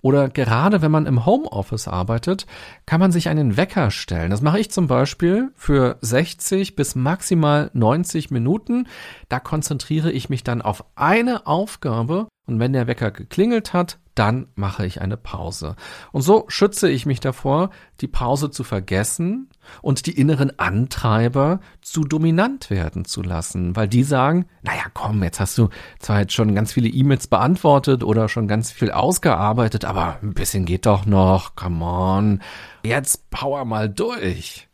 Oder 0.00 0.28
gerade 0.28 0.82
wenn 0.82 0.90
man 0.90 1.06
im 1.06 1.26
Homeoffice 1.26 1.88
arbeitet, 1.88 2.46
kann 2.86 3.00
man 3.00 3.12
sich 3.12 3.28
einen 3.28 3.56
Wecker 3.56 3.90
stellen. 3.90 4.30
Das 4.30 4.40
mache 4.40 4.58
ich 4.58 4.70
zum 4.70 4.86
Beispiel 4.86 5.50
für 5.54 5.98
60 6.00 6.76
bis 6.76 6.94
maximal 6.94 7.70
90 7.74 8.30
Minuten. 8.30 8.86
Da 9.28 9.40
konzentriere 9.40 10.10
ich 10.10 10.30
mich 10.30 10.44
dann 10.44 10.62
auf 10.62 10.84
eine 10.94 11.46
Aufgabe 11.46 12.28
und 12.46 12.58
wenn 12.58 12.72
der 12.72 12.86
Wecker 12.86 13.10
geklingelt 13.10 13.72
hat, 13.72 13.98
dann 14.14 14.48
mache 14.54 14.84
ich 14.84 15.00
eine 15.00 15.16
Pause. 15.16 15.76
Und 16.10 16.22
so 16.22 16.44
schütze 16.48 16.90
ich 16.90 17.06
mich 17.06 17.20
davor, 17.20 17.70
die 18.00 18.08
Pause 18.08 18.50
zu 18.50 18.64
vergessen 18.64 19.49
und 19.82 20.06
die 20.06 20.18
inneren 20.18 20.58
Antreiber 20.58 21.60
zu 21.80 22.02
dominant 22.02 22.70
werden 22.70 23.04
zu 23.04 23.22
lassen, 23.22 23.76
weil 23.76 23.88
die 23.88 24.02
sagen, 24.02 24.46
naja, 24.62 24.84
komm, 24.92 25.22
jetzt 25.22 25.40
hast 25.40 25.56
du 25.58 25.68
zwar 25.98 26.20
jetzt 26.20 26.32
schon 26.32 26.54
ganz 26.54 26.72
viele 26.72 26.88
E-Mails 26.88 27.26
beantwortet 27.26 28.04
oder 28.04 28.28
schon 28.28 28.48
ganz 28.48 28.72
viel 28.72 28.90
ausgearbeitet, 28.90 29.84
aber 29.84 30.18
ein 30.22 30.34
bisschen 30.34 30.64
geht 30.64 30.86
doch 30.86 31.06
noch, 31.06 31.56
come 31.56 31.84
on, 31.84 32.42
jetzt 32.82 33.30
power 33.30 33.64
mal 33.64 33.88
durch. 33.88 34.68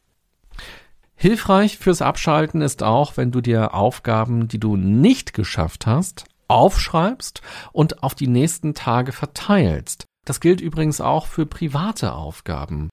Hilfreich 1.14 1.78
fürs 1.78 2.02
Abschalten 2.02 2.60
ist 2.60 2.82
auch, 2.82 3.16
wenn 3.16 3.32
du 3.32 3.40
dir 3.40 3.74
Aufgaben, 3.74 4.48
die 4.48 4.60
du 4.60 4.76
nicht 4.76 5.32
geschafft 5.32 5.86
hast, 5.86 6.26
aufschreibst 6.46 7.40
und 7.72 8.02
auf 8.02 8.14
die 8.14 8.28
nächsten 8.28 8.74
Tage 8.74 9.12
verteilst. 9.12 10.04
Das 10.26 10.40
gilt 10.40 10.60
übrigens 10.60 11.00
auch 11.00 11.26
für 11.26 11.46
private 11.46 12.12
Aufgaben. 12.12 12.90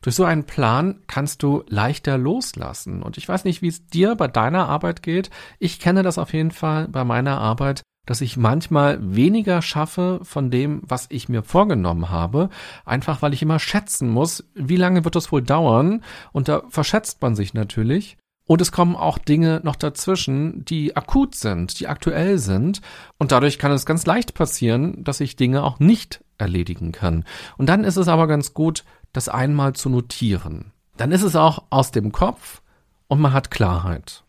Durch 0.00 0.16
so 0.16 0.24
einen 0.24 0.44
Plan 0.44 1.00
kannst 1.06 1.42
du 1.42 1.64
leichter 1.68 2.18
loslassen. 2.18 3.02
Und 3.02 3.18
ich 3.18 3.28
weiß 3.28 3.44
nicht, 3.44 3.62
wie 3.62 3.68
es 3.68 3.86
dir 3.86 4.14
bei 4.14 4.28
deiner 4.28 4.68
Arbeit 4.68 5.02
geht. 5.02 5.30
Ich 5.58 5.80
kenne 5.80 6.02
das 6.02 6.18
auf 6.18 6.32
jeden 6.32 6.50
Fall 6.50 6.88
bei 6.88 7.04
meiner 7.04 7.38
Arbeit, 7.38 7.82
dass 8.06 8.20
ich 8.20 8.36
manchmal 8.36 8.98
weniger 9.00 9.62
schaffe 9.62 10.20
von 10.22 10.50
dem, 10.50 10.82
was 10.84 11.06
ich 11.08 11.28
mir 11.28 11.42
vorgenommen 11.42 12.10
habe, 12.10 12.50
einfach 12.84 13.22
weil 13.22 13.32
ich 13.32 13.42
immer 13.42 13.60
schätzen 13.60 14.10
muss, 14.10 14.44
wie 14.54 14.76
lange 14.76 15.04
wird 15.04 15.14
es 15.14 15.30
wohl 15.30 15.42
dauern. 15.42 16.02
Und 16.32 16.48
da 16.48 16.62
verschätzt 16.68 17.22
man 17.22 17.36
sich 17.36 17.54
natürlich. 17.54 18.16
Und 18.44 18.60
es 18.60 18.72
kommen 18.72 18.96
auch 18.96 19.18
Dinge 19.18 19.60
noch 19.62 19.76
dazwischen, 19.76 20.64
die 20.64 20.96
akut 20.96 21.36
sind, 21.36 21.78
die 21.78 21.86
aktuell 21.86 22.38
sind. 22.38 22.80
Und 23.18 23.30
dadurch 23.30 23.58
kann 23.58 23.70
es 23.70 23.86
ganz 23.86 24.04
leicht 24.04 24.34
passieren, 24.34 25.04
dass 25.04 25.20
ich 25.20 25.36
Dinge 25.36 25.62
auch 25.62 25.78
nicht 25.78 26.24
erledigen 26.38 26.90
kann. 26.90 27.24
Und 27.56 27.68
dann 27.68 27.84
ist 27.84 27.96
es 27.96 28.08
aber 28.08 28.26
ganz 28.26 28.52
gut, 28.52 28.84
das 29.12 29.28
einmal 29.28 29.74
zu 29.74 29.88
notieren. 29.88 30.72
Dann 30.96 31.12
ist 31.12 31.22
es 31.22 31.36
auch 31.36 31.64
aus 31.70 31.90
dem 31.90 32.12
Kopf 32.12 32.62
und 33.08 33.20
man 33.20 33.32
hat 33.32 33.50
Klarheit. 33.50 34.24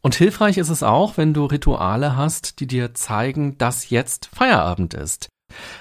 Und 0.00 0.14
hilfreich 0.16 0.58
ist 0.58 0.68
es 0.68 0.82
auch, 0.82 1.16
wenn 1.16 1.32
du 1.32 1.44
Rituale 1.46 2.16
hast, 2.16 2.60
die 2.60 2.66
dir 2.66 2.94
zeigen, 2.94 3.56
dass 3.58 3.90
jetzt 3.90 4.28
Feierabend 4.34 4.94
ist. 4.94 5.28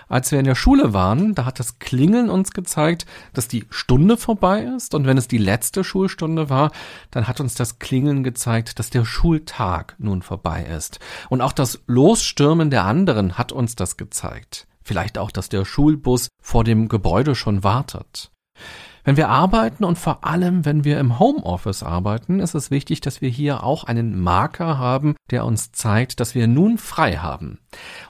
Als 0.08 0.32
wir 0.32 0.40
in 0.40 0.46
der 0.46 0.56
Schule 0.56 0.94
waren, 0.94 1.34
da 1.34 1.46
hat 1.46 1.60
das 1.60 1.80
Klingeln 1.80 2.30
uns 2.30 2.52
gezeigt, 2.52 3.06
dass 3.34 3.48
die 3.48 3.66
Stunde 3.70 4.18
vorbei 4.18 4.64
ist. 4.64 4.94
Und 4.94 5.08
wenn 5.08 5.18
es 5.18 5.28
die 5.28 5.38
letzte 5.38 5.84
Schulstunde 5.84 6.50
war, 6.50 6.72
dann 7.10 7.28
hat 7.28 7.40
uns 7.40 7.56
das 7.56 7.80
Klingeln 7.80 8.24
gezeigt, 8.24 8.80
dass 8.80 8.90
der 8.90 9.06
Schultag 9.06 9.96
nun 9.98 10.22
vorbei 10.22 10.64
ist. 10.64 11.00
Und 11.30 11.42
auch 11.42 11.54
das 11.54 11.82
Losstürmen 11.88 12.70
der 12.70 12.84
anderen 12.84 13.38
hat 13.38 13.52
uns 13.52 13.76
das 13.76 13.98
gezeigt. 13.98 14.68
Vielleicht 14.84 15.18
auch, 15.18 15.32
dass 15.32 15.50
der 15.50 15.66
Schulbus 15.66 16.30
vor 16.42 16.64
dem 16.64 16.88
Gebäude 16.88 17.36
schon 17.36 17.64
wartet. 17.64 18.32
Wenn 19.04 19.18
wir 19.18 19.30
arbeiten 19.30 19.84
und 19.84 19.98
vor 19.98 20.26
allem, 20.26 20.64
wenn 20.64 20.84
wir 20.84 21.00
im 21.00 21.18
Homeoffice 21.18 21.82
arbeiten, 21.82 22.40
ist 22.40 22.54
es 22.54 22.70
wichtig, 22.70 23.02
dass 23.02 23.20
wir 23.20 23.30
hier 23.30 23.64
auch 23.64 23.84
einen 23.84 24.20
Marker 24.20 24.78
haben, 24.78 25.16
der 25.32 25.46
uns 25.46 25.72
zeigt, 25.72 26.20
dass 26.20 26.36
wir 26.36 26.48
nun 26.48 26.78
frei 26.78 27.18
haben. 27.18 27.60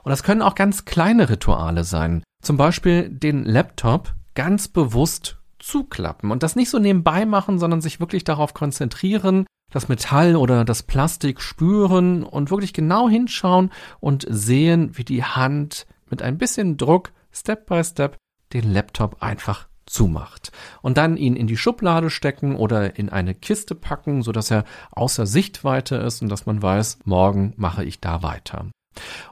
Und 0.03 0.09
das 0.09 0.23
können 0.23 0.41
auch 0.41 0.55
ganz 0.55 0.83
kleine 0.83 1.29
Rituale 1.29 1.85
sein. 1.85 2.23
Zum 2.41 2.57
Beispiel 2.57 3.09
den 3.09 3.45
Laptop 3.45 4.13
ganz 4.35 4.67
bewusst 4.67 5.37
zuklappen 5.59 6.31
und 6.31 6.43
das 6.43 6.55
nicht 6.55 6.69
so 6.69 6.79
nebenbei 6.79 7.25
machen, 7.25 7.59
sondern 7.59 7.81
sich 7.81 7.99
wirklich 7.99 8.23
darauf 8.23 8.53
konzentrieren, 8.53 9.45
das 9.71 9.87
Metall 9.87 10.35
oder 10.35 10.65
das 10.65 10.83
Plastik 10.83 11.41
spüren 11.41 12.23
und 12.23 12.51
wirklich 12.51 12.73
genau 12.73 13.07
hinschauen 13.07 13.71
und 13.99 14.25
sehen, 14.29 14.97
wie 14.97 15.05
die 15.05 15.23
Hand 15.23 15.85
mit 16.11 16.21
ein 16.21 16.37
bisschen 16.37 16.77
Druck 16.77 17.11
Step 17.31 17.65
by 17.65 17.83
Step 17.83 18.17
den 18.53 18.71
Laptop 18.71 19.23
einfach 19.23 19.67
zumacht 19.85 20.51
und 20.81 20.97
dann 20.97 21.17
ihn 21.17 21.35
in 21.35 21.47
die 21.47 21.57
Schublade 21.57 22.09
stecken 22.09 22.55
oder 22.55 22.97
in 22.97 23.09
eine 23.09 23.33
Kiste 23.33 23.75
packen, 23.75 24.21
so 24.21 24.31
dass 24.31 24.51
er 24.51 24.65
außer 24.91 25.25
Sichtweite 25.25 25.95
ist 25.95 26.21
und 26.21 26.29
dass 26.29 26.45
man 26.45 26.61
weiß, 26.61 26.99
morgen 27.05 27.53
mache 27.57 27.83
ich 27.83 27.99
da 27.99 28.23
weiter. 28.23 28.67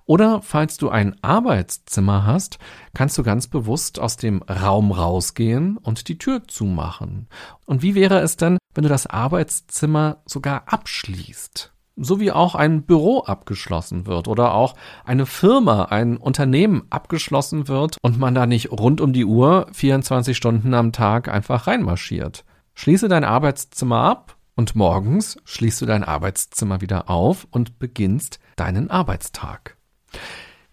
Oder 0.05 0.41
falls 0.41 0.77
du 0.77 0.89
ein 0.89 1.21
Arbeitszimmer 1.21 2.25
hast, 2.25 2.59
kannst 2.93 3.17
du 3.17 3.23
ganz 3.23 3.47
bewusst 3.47 3.99
aus 3.99 4.15
dem 4.17 4.41
Raum 4.43 4.91
rausgehen 4.91 5.77
und 5.77 6.07
die 6.07 6.17
Tür 6.17 6.47
zumachen. 6.47 7.27
Und 7.65 7.81
wie 7.81 7.95
wäre 7.95 8.19
es 8.19 8.37
denn, 8.37 8.57
wenn 8.73 8.83
du 8.83 8.89
das 8.89 9.05
Arbeitszimmer 9.05 10.21
sogar 10.25 10.63
abschließt? 10.67 11.73
So 12.01 12.19
wie 12.19 12.31
auch 12.31 12.55
ein 12.55 12.83
Büro 12.83 13.19
abgeschlossen 13.19 14.07
wird 14.07 14.27
oder 14.29 14.53
auch 14.53 14.75
eine 15.03 15.25
Firma, 15.25 15.83
ein 15.85 16.15
Unternehmen 16.15 16.83
abgeschlossen 16.89 17.67
wird 17.67 17.97
und 18.01 18.17
man 18.17 18.33
da 18.33 18.45
nicht 18.45 18.71
rund 18.71 19.01
um 19.01 19.11
die 19.11 19.25
Uhr 19.25 19.67
24 19.73 20.35
Stunden 20.35 20.73
am 20.73 20.93
Tag 20.93 21.27
einfach 21.27 21.67
reinmarschiert. 21.67 22.45
Schließe 22.73 23.09
dein 23.09 23.25
Arbeitszimmer 23.25 24.01
ab 24.01 24.37
und 24.55 24.75
morgens 24.75 25.37
schließt 25.43 25.81
du 25.81 25.85
dein 25.85 26.05
Arbeitszimmer 26.05 26.79
wieder 26.79 27.09
auf 27.09 27.47
und 27.51 27.79
beginnst 27.79 28.39
deinen 28.55 28.89
Arbeitstag. 28.89 29.75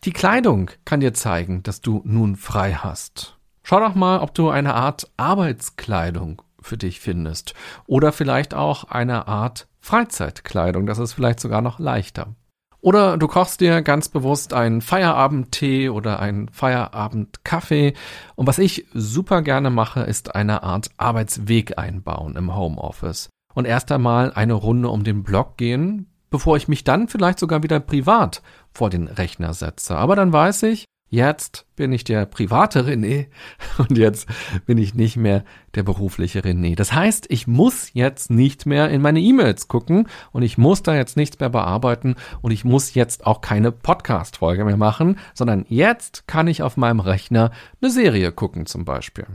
Die 0.04 0.12
Kleidung 0.12 0.70
kann 0.84 1.00
dir 1.00 1.14
zeigen, 1.14 1.64
dass 1.64 1.80
du 1.80 2.02
nun 2.04 2.36
frei 2.36 2.74
hast. 2.74 3.36
Schau 3.64 3.80
doch 3.80 3.96
mal, 3.96 4.20
ob 4.20 4.32
du 4.32 4.50
eine 4.50 4.74
Art 4.74 5.10
Arbeitskleidung 5.16 6.42
für 6.60 6.76
dich 6.76 7.00
findest 7.00 7.54
oder 7.86 8.12
vielleicht 8.12 8.54
auch 8.54 8.84
eine 8.84 9.26
Art 9.26 9.66
Freizeitkleidung. 9.86 10.86
Das 10.86 10.98
ist 10.98 11.12
vielleicht 11.12 11.40
sogar 11.40 11.62
noch 11.62 11.78
leichter. 11.78 12.34
Oder 12.80 13.16
du 13.16 13.26
kochst 13.26 13.60
dir 13.60 13.82
ganz 13.82 14.08
bewusst 14.08 14.52
einen 14.52 14.80
Feierabendtee 14.80 15.88
oder 15.88 16.20
einen 16.20 16.48
Feierabendkaffee. 16.48 17.94
Und 18.34 18.46
was 18.46 18.58
ich 18.58 18.86
super 18.92 19.42
gerne 19.42 19.70
mache, 19.70 20.00
ist 20.00 20.34
eine 20.34 20.62
Art 20.62 20.90
Arbeitsweg 20.96 21.78
einbauen 21.78 22.36
im 22.36 22.54
Homeoffice 22.54 23.30
und 23.54 23.64
erst 23.64 23.90
einmal 23.90 24.32
eine 24.34 24.54
Runde 24.54 24.88
um 24.88 25.04
den 25.04 25.22
Block 25.22 25.56
gehen, 25.56 26.10
bevor 26.30 26.56
ich 26.56 26.68
mich 26.68 26.84
dann 26.84 27.08
vielleicht 27.08 27.38
sogar 27.38 27.62
wieder 27.62 27.80
privat 27.80 28.42
vor 28.72 28.90
den 28.90 29.08
Rechner 29.08 29.54
setze. 29.54 29.96
Aber 29.96 30.14
dann 30.16 30.32
weiß 30.32 30.64
ich, 30.64 30.84
jetzt 31.08 31.66
bin 31.76 31.92
ich 31.92 32.04
der 32.04 32.26
private 32.26 32.82
René 32.82 33.26
und 33.78 33.96
jetzt 33.96 34.28
bin 34.66 34.78
ich 34.78 34.94
nicht 34.94 35.16
mehr 35.16 35.44
der 35.74 35.82
berufliche 35.82 36.40
René. 36.40 36.74
Das 36.74 36.92
heißt, 36.92 37.26
ich 37.28 37.46
muss 37.46 37.90
jetzt 37.92 38.30
nicht 38.30 38.66
mehr 38.66 38.90
in 38.90 39.02
meine 39.02 39.20
E-Mails 39.20 39.68
gucken 39.68 40.08
und 40.32 40.42
ich 40.42 40.58
muss 40.58 40.82
da 40.82 40.94
jetzt 40.94 41.16
nichts 41.16 41.38
mehr 41.38 41.50
bearbeiten 41.50 42.16
und 42.42 42.50
ich 42.50 42.64
muss 42.64 42.94
jetzt 42.94 43.26
auch 43.26 43.40
keine 43.40 43.72
Podcast-Folge 43.72 44.64
mehr 44.64 44.76
machen, 44.76 45.18
sondern 45.34 45.64
jetzt 45.68 46.26
kann 46.26 46.48
ich 46.48 46.62
auf 46.62 46.76
meinem 46.76 47.00
Rechner 47.00 47.50
eine 47.80 47.90
Serie 47.90 48.32
gucken 48.32 48.66
zum 48.66 48.84
Beispiel. 48.84 49.26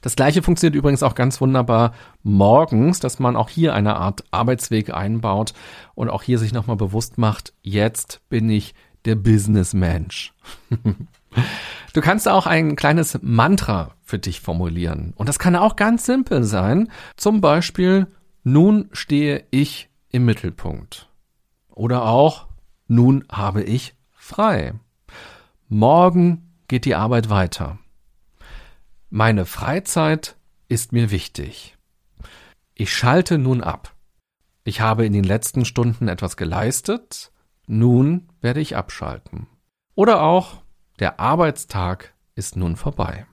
Das 0.00 0.16
gleiche 0.16 0.42
funktioniert 0.42 0.76
übrigens 0.76 1.02
auch 1.02 1.14
ganz 1.14 1.40
wunderbar 1.40 1.92
morgens, 2.22 3.00
dass 3.00 3.18
man 3.18 3.36
auch 3.36 3.50
hier 3.50 3.74
eine 3.74 3.96
Art 3.96 4.24
Arbeitsweg 4.30 4.94
einbaut 4.94 5.52
und 5.94 6.08
auch 6.08 6.22
hier 6.22 6.38
sich 6.38 6.52
nochmal 6.52 6.76
bewusst 6.76 7.18
macht, 7.18 7.52
jetzt 7.60 8.22
bin 8.30 8.48
ich 8.48 8.74
der 9.04 9.14
Businessmensch. 9.14 10.32
du 11.92 12.00
kannst 12.00 12.28
auch 12.28 12.46
ein 12.46 12.76
kleines 12.76 13.18
Mantra 13.22 13.94
für 14.02 14.18
dich 14.18 14.40
formulieren. 14.40 15.12
Und 15.16 15.28
das 15.28 15.38
kann 15.38 15.56
auch 15.56 15.76
ganz 15.76 16.06
simpel 16.06 16.44
sein. 16.44 16.90
Zum 17.16 17.40
Beispiel, 17.40 18.06
nun 18.42 18.88
stehe 18.92 19.44
ich 19.50 19.88
im 20.10 20.24
Mittelpunkt. 20.24 21.08
Oder 21.68 22.04
auch, 22.04 22.48
nun 22.88 23.24
habe 23.30 23.62
ich 23.62 23.94
frei. 24.10 24.74
Morgen 25.68 26.50
geht 26.68 26.84
die 26.84 26.94
Arbeit 26.94 27.30
weiter. 27.30 27.78
Meine 29.08 29.46
Freizeit 29.46 30.36
ist 30.68 30.92
mir 30.92 31.10
wichtig. 31.10 31.76
Ich 32.74 32.94
schalte 32.94 33.38
nun 33.38 33.62
ab. 33.62 33.94
Ich 34.64 34.80
habe 34.80 35.04
in 35.04 35.12
den 35.12 35.24
letzten 35.24 35.64
Stunden 35.64 36.08
etwas 36.08 36.36
geleistet, 36.36 37.32
nun 37.70 38.28
werde 38.40 38.60
ich 38.60 38.76
abschalten. 38.76 39.46
Oder 39.94 40.22
auch, 40.22 40.62
der 40.98 41.20
Arbeitstag 41.20 42.14
ist 42.34 42.56
nun 42.56 42.76
vorbei. 42.76 43.26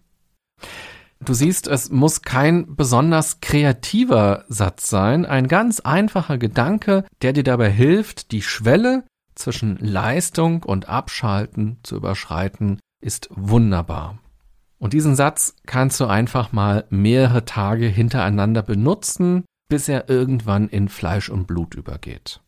Du 1.19 1.33
siehst, 1.33 1.67
es 1.67 1.89
muss 1.89 2.21
kein 2.21 2.75
besonders 2.75 3.41
kreativer 3.41 4.45
Satz 4.47 4.89
sein, 4.89 5.25
ein 5.25 5.47
ganz 5.47 5.79
einfacher 5.79 6.37
Gedanke, 6.37 7.05
der 7.21 7.33
dir 7.33 7.43
dabei 7.43 7.71
hilft, 7.71 8.31
die 8.31 8.43
Schwelle 8.43 9.03
zwischen 9.33 9.77
Leistung 9.77 10.63
und 10.63 10.87
Abschalten 10.87 11.79
zu 11.83 11.95
überschreiten, 11.95 12.79
ist 13.01 13.29
wunderbar. 13.31 14.19
Und 14.79 14.93
diesen 14.93 15.15
Satz 15.15 15.55
kannst 15.65 15.99
du 15.99 16.05
einfach 16.05 16.51
mal 16.51 16.85
mehrere 16.89 17.45
Tage 17.45 17.87
hintereinander 17.87 18.61
benutzen, 18.61 19.45
bis 19.69 19.89
er 19.89 20.09
irgendwann 20.09 20.69
in 20.69 20.87
Fleisch 20.87 21.29
und 21.29 21.47
Blut 21.47 21.73
übergeht. 21.73 22.41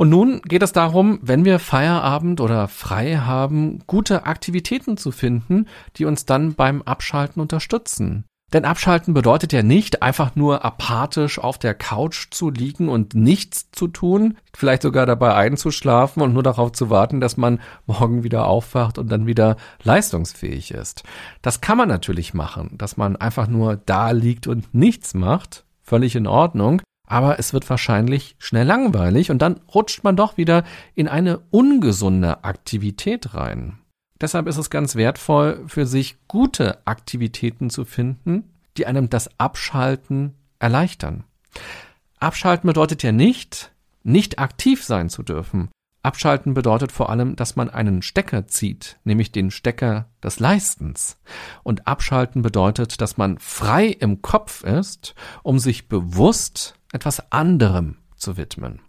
Und 0.00 0.08
nun 0.08 0.40
geht 0.40 0.62
es 0.62 0.72
darum, 0.72 1.18
wenn 1.20 1.44
wir 1.44 1.58
Feierabend 1.58 2.40
oder 2.40 2.68
frei 2.68 3.18
haben, 3.18 3.80
gute 3.86 4.24
Aktivitäten 4.24 4.96
zu 4.96 5.12
finden, 5.12 5.66
die 5.98 6.06
uns 6.06 6.24
dann 6.24 6.54
beim 6.54 6.80
Abschalten 6.80 7.42
unterstützen. 7.42 8.24
Denn 8.54 8.64
abschalten 8.64 9.12
bedeutet 9.12 9.52
ja 9.52 9.62
nicht 9.62 10.02
einfach 10.02 10.36
nur 10.36 10.64
apathisch 10.64 11.38
auf 11.38 11.58
der 11.58 11.74
Couch 11.74 12.28
zu 12.30 12.48
liegen 12.48 12.88
und 12.88 13.14
nichts 13.14 13.70
zu 13.72 13.88
tun, 13.88 14.38
vielleicht 14.56 14.80
sogar 14.80 15.04
dabei 15.04 15.34
einzuschlafen 15.34 16.22
und 16.22 16.32
nur 16.32 16.42
darauf 16.42 16.72
zu 16.72 16.88
warten, 16.88 17.20
dass 17.20 17.36
man 17.36 17.60
morgen 17.84 18.24
wieder 18.24 18.46
aufwacht 18.46 18.96
und 18.96 19.12
dann 19.12 19.26
wieder 19.26 19.58
leistungsfähig 19.82 20.70
ist. 20.70 21.02
Das 21.42 21.60
kann 21.60 21.76
man 21.76 21.88
natürlich 21.88 22.32
machen, 22.32 22.70
dass 22.78 22.96
man 22.96 23.16
einfach 23.16 23.48
nur 23.48 23.76
da 23.76 24.12
liegt 24.12 24.46
und 24.46 24.72
nichts 24.72 25.12
macht, 25.12 25.66
völlig 25.82 26.16
in 26.16 26.26
Ordnung, 26.26 26.80
aber 27.10 27.40
es 27.40 27.52
wird 27.52 27.68
wahrscheinlich 27.68 28.36
schnell 28.38 28.66
langweilig 28.66 29.32
und 29.32 29.42
dann 29.42 29.60
rutscht 29.74 30.04
man 30.04 30.14
doch 30.14 30.36
wieder 30.36 30.62
in 30.94 31.08
eine 31.08 31.40
ungesunde 31.50 32.44
Aktivität 32.44 33.34
rein. 33.34 33.80
Deshalb 34.20 34.46
ist 34.46 34.58
es 34.58 34.70
ganz 34.70 34.94
wertvoll, 34.94 35.64
für 35.66 35.86
sich 35.86 36.18
gute 36.28 36.86
Aktivitäten 36.86 37.68
zu 37.68 37.84
finden, 37.84 38.44
die 38.76 38.86
einem 38.86 39.10
das 39.10 39.28
Abschalten 39.40 40.36
erleichtern. 40.60 41.24
Abschalten 42.20 42.68
bedeutet 42.68 43.02
ja 43.02 43.10
nicht, 43.10 43.72
nicht 44.04 44.38
aktiv 44.38 44.84
sein 44.84 45.08
zu 45.08 45.24
dürfen. 45.24 45.68
Abschalten 46.04 46.54
bedeutet 46.54 46.92
vor 46.92 47.10
allem, 47.10 47.34
dass 47.34 47.56
man 47.56 47.70
einen 47.70 48.02
Stecker 48.02 48.46
zieht, 48.46 49.00
nämlich 49.02 49.32
den 49.32 49.50
Stecker 49.50 50.06
des 50.22 50.38
Leistens. 50.38 51.18
Und 51.64 51.88
abschalten 51.88 52.42
bedeutet, 52.42 53.00
dass 53.00 53.16
man 53.16 53.38
frei 53.38 53.86
im 53.86 54.22
Kopf 54.22 54.62
ist, 54.62 55.16
um 55.42 55.58
sich 55.58 55.88
bewusst 55.88 56.79
etwas 56.92 57.32
anderem 57.32 57.96
zu 58.16 58.36
widmen. 58.36 58.80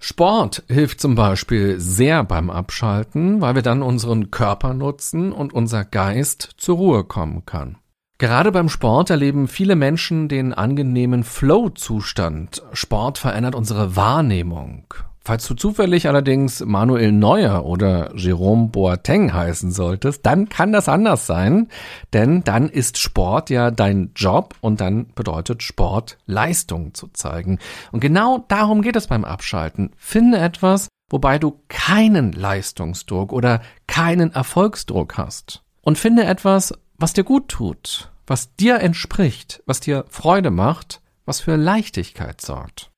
Sport 0.00 0.62
hilft 0.68 1.00
zum 1.00 1.16
Beispiel 1.16 1.80
sehr 1.80 2.22
beim 2.22 2.50
Abschalten, 2.50 3.40
weil 3.40 3.56
wir 3.56 3.62
dann 3.62 3.82
unseren 3.82 4.30
Körper 4.30 4.72
nutzen 4.72 5.32
und 5.32 5.52
unser 5.52 5.84
Geist 5.84 6.54
zur 6.56 6.76
Ruhe 6.76 7.04
kommen 7.04 7.44
kann. 7.46 7.78
Gerade 8.18 8.50
beim 8.50 8.68
Sport 8.68 9.10
erleben 9.10 9.46
viele 9.48 9.76
Menschen 9.76 10.28
den 10.28 10.52
angenehmen 10.52 11.24
Flow-Zustand. 11.24 12.62
Sport 12.72 13.18
verändert 13.18 13.54
unsere 13.54 13.96
Wahrnehmung. 13.96 14.86
Falls 15.28 15.46
du 15.46 15.52
zufällig 15.52 16.08
allerdings 16.08 16.60
Manuel 16.64 17.12
Neuer 17.12 17.66
oder 17.66 18.16
Jerome 18.16 18.68
Boateng 18.68 19.34
heißen 19.34 19.72
solltest, 19.72 20.24
dann 20.24 20.48
kann 20.48 20.72
das 20.72 20.88
anders 20.88 21.26
sein, 21.26 21.68
denn 22.14 22.44
dann 22.44 22.70
ist 22.70 22.96
Sport 22.96 23.50
ja 23.50 23.70
dein 23.70 24.12
Job 24.16 24.54
und 24.62 24.80
dann 24.80 25.12
bedeutet 25.14 25.62
Sport 25.62 26.16
Leistung 26.24 26.94
zu 26.94 27.08
zeigen. 27.08 27.58
Und 27.92 28.00
genau 28.00 28.46
darum 28.48 28.80
geht 28.80 28.96
es 28.96 29.08
beim 29.08 29.26
Abschalten. 29.26 29.90
Finde 29.98 30.38
etwas, 30.38 30.88
wobei 31.10 31.38
du 31.38 31.60
keinen 31.68 32.32
Leistungsdruck 32.32 33.30
oder 33.30 33.60
keinen 33.86 34.32
Erfolgsdruck 34.32 35.18
hast. 35.18 35.62
Und 35.82 35.98
finde 35.98 36.24
etwas, 36.24 36.72
was 36.96 37.12
dir 37.12 37.24
gut 37.24 37.48
tut, 37.48 38.10
was 38.26 38.56
dir 38.56 38.80
entspricht, 38.80 39.62
was 39.66 39.80
dir 39.80 40.06
Freude 40.08 40.50
macht, 40.50 41.02
was 41.26 41.40
für 41.40 41.56
Leichtigkeit 41.56 42.40
sorgt. 42.40 42.90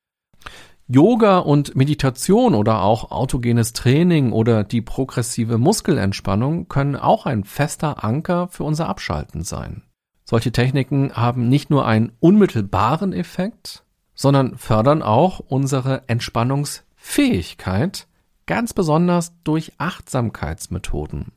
Yoga 0.93 1.39
und 1.39 1.77
Meditation 1.77 2.57
oder 2.57 2.83
auch 2.83 3.13
autogenes 3.13 3.75
Training 3.75 4.33
oder 4.33 4.65
die 4.65 4.83
progressive 4.83 5.57
Muskelentspannung 5.57 6.67
können 6.67 6.97
auch 6.97 7.27
ein 7.27 7.45
fester 7.45 8.03
Anker 8.03 8.49
für 8.49 8.65
unser 8.65 8.89
Abschalten 8.89 9.45
sein. 9.45 9.85
Solche 10.25 10.51
Techniken 10.51 11.13
haben 11.13 11.49
nicht 11.49 11.71
nur 11.71 11.87
einen 11.87 12.11
unmittelbaren 12.19 13.13
Effekt, 13.13 13.85
sondern 14.17 14.59
fördern 14.59 15.03
auch 15.03 15.39
unsere 15.39 16.09
Entspannungsfähigkeit, 16.09 18.09
ganz 18.47 18.75
besonders 18.75 19.33
durch 19.45 19.75
Achtsamkeitsmethoden. 19.79 21.31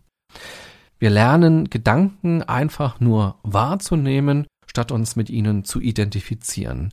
Wir 0.98 1.12
lernen 1.12 1.70
Gedanken 1.70 2.42
einfach 2.42 3.00
nur 3.00 3.36
wahrzunehmen, 3.44 4.48
statt 4.66 4.92
uns 4.92 5.16
mit 5.16 5.30
ihnen 5.30 5.64
zu 5.64 5.80
identifizieren. 5.80 6.92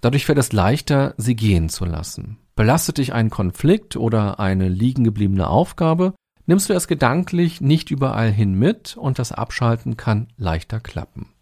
Dadurch 0.00 0.26
fällt 0.26 0.38
es 0.38 0.52
leichter, 0.52 1.14
sie 1.16 1.36
gehen 1.36 1.68
zu 1.68 1.84
lassen. 1.84 2.38
Belastet 2.56 2.98
dich 2.98 3.12
ein 3.12 3.30
Konflikt 3.30 3.96
oder 3.96 4.40
eine 4.40 4.68
liegen 4.68 5.04
gebliebene 5.04 5.48
Aufgabe, 5.48 6.14
nimmst 6.46 6.68
du 6.68 6.74
es 6.74 6.88
gedanklich 6.88 7.60
nicht 7.60 7.90
überall 7.90 8.30
hin 8.30 8.54
mit 8.54 8.96
und 8.96 9.18
das 9.18 9.32
Abschalten 9.32 9.96
kann 9.96 10.28
leichter 10.36 10.80
klappen. 10.80 11.32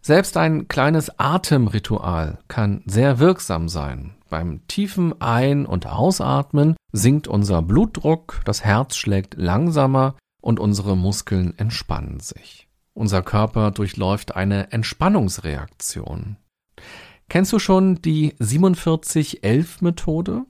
Selbst 0.00 0.36
ein 0.36 0.68
kleines 0.68 1.18
Atemritual 1.18 2.38
kann 2.48 2.82
sehr 2.86 3.18
wirksam 3.18 3.68
sein. 3.68 4.14
Beim 4.30 4.66
tiefen 4.68 5.20
Ein- 5.20 5.66
und 5.66 5.86
Ausatmen 5.86 6.76
sinkt 6.92 7.28
unser 7.28 7.62
Blutdruck, 7.62 8.40
das 8.44 8.64
Herz 8.64 8.96
schlägt 8.96 9.34
langsamer 9.34 10.14
und 10.40 10.60
unsere 10.60 10.96
Muskeln 10.96 11.58
entspannen 11.58 12.20
sich. 12.20 12.68
Unser 12.94 13.22
Körper 13.22 13.70
durchläuft 13.70 14.34
eine 14.34 14.72
Entspannungsreaktion. 14.72 16.36
Kennst 17.28 17.52
du 17.52 17.58
schon 17.58 18.00
die 18.02 18.34
4711-Methode? 18.34 20.44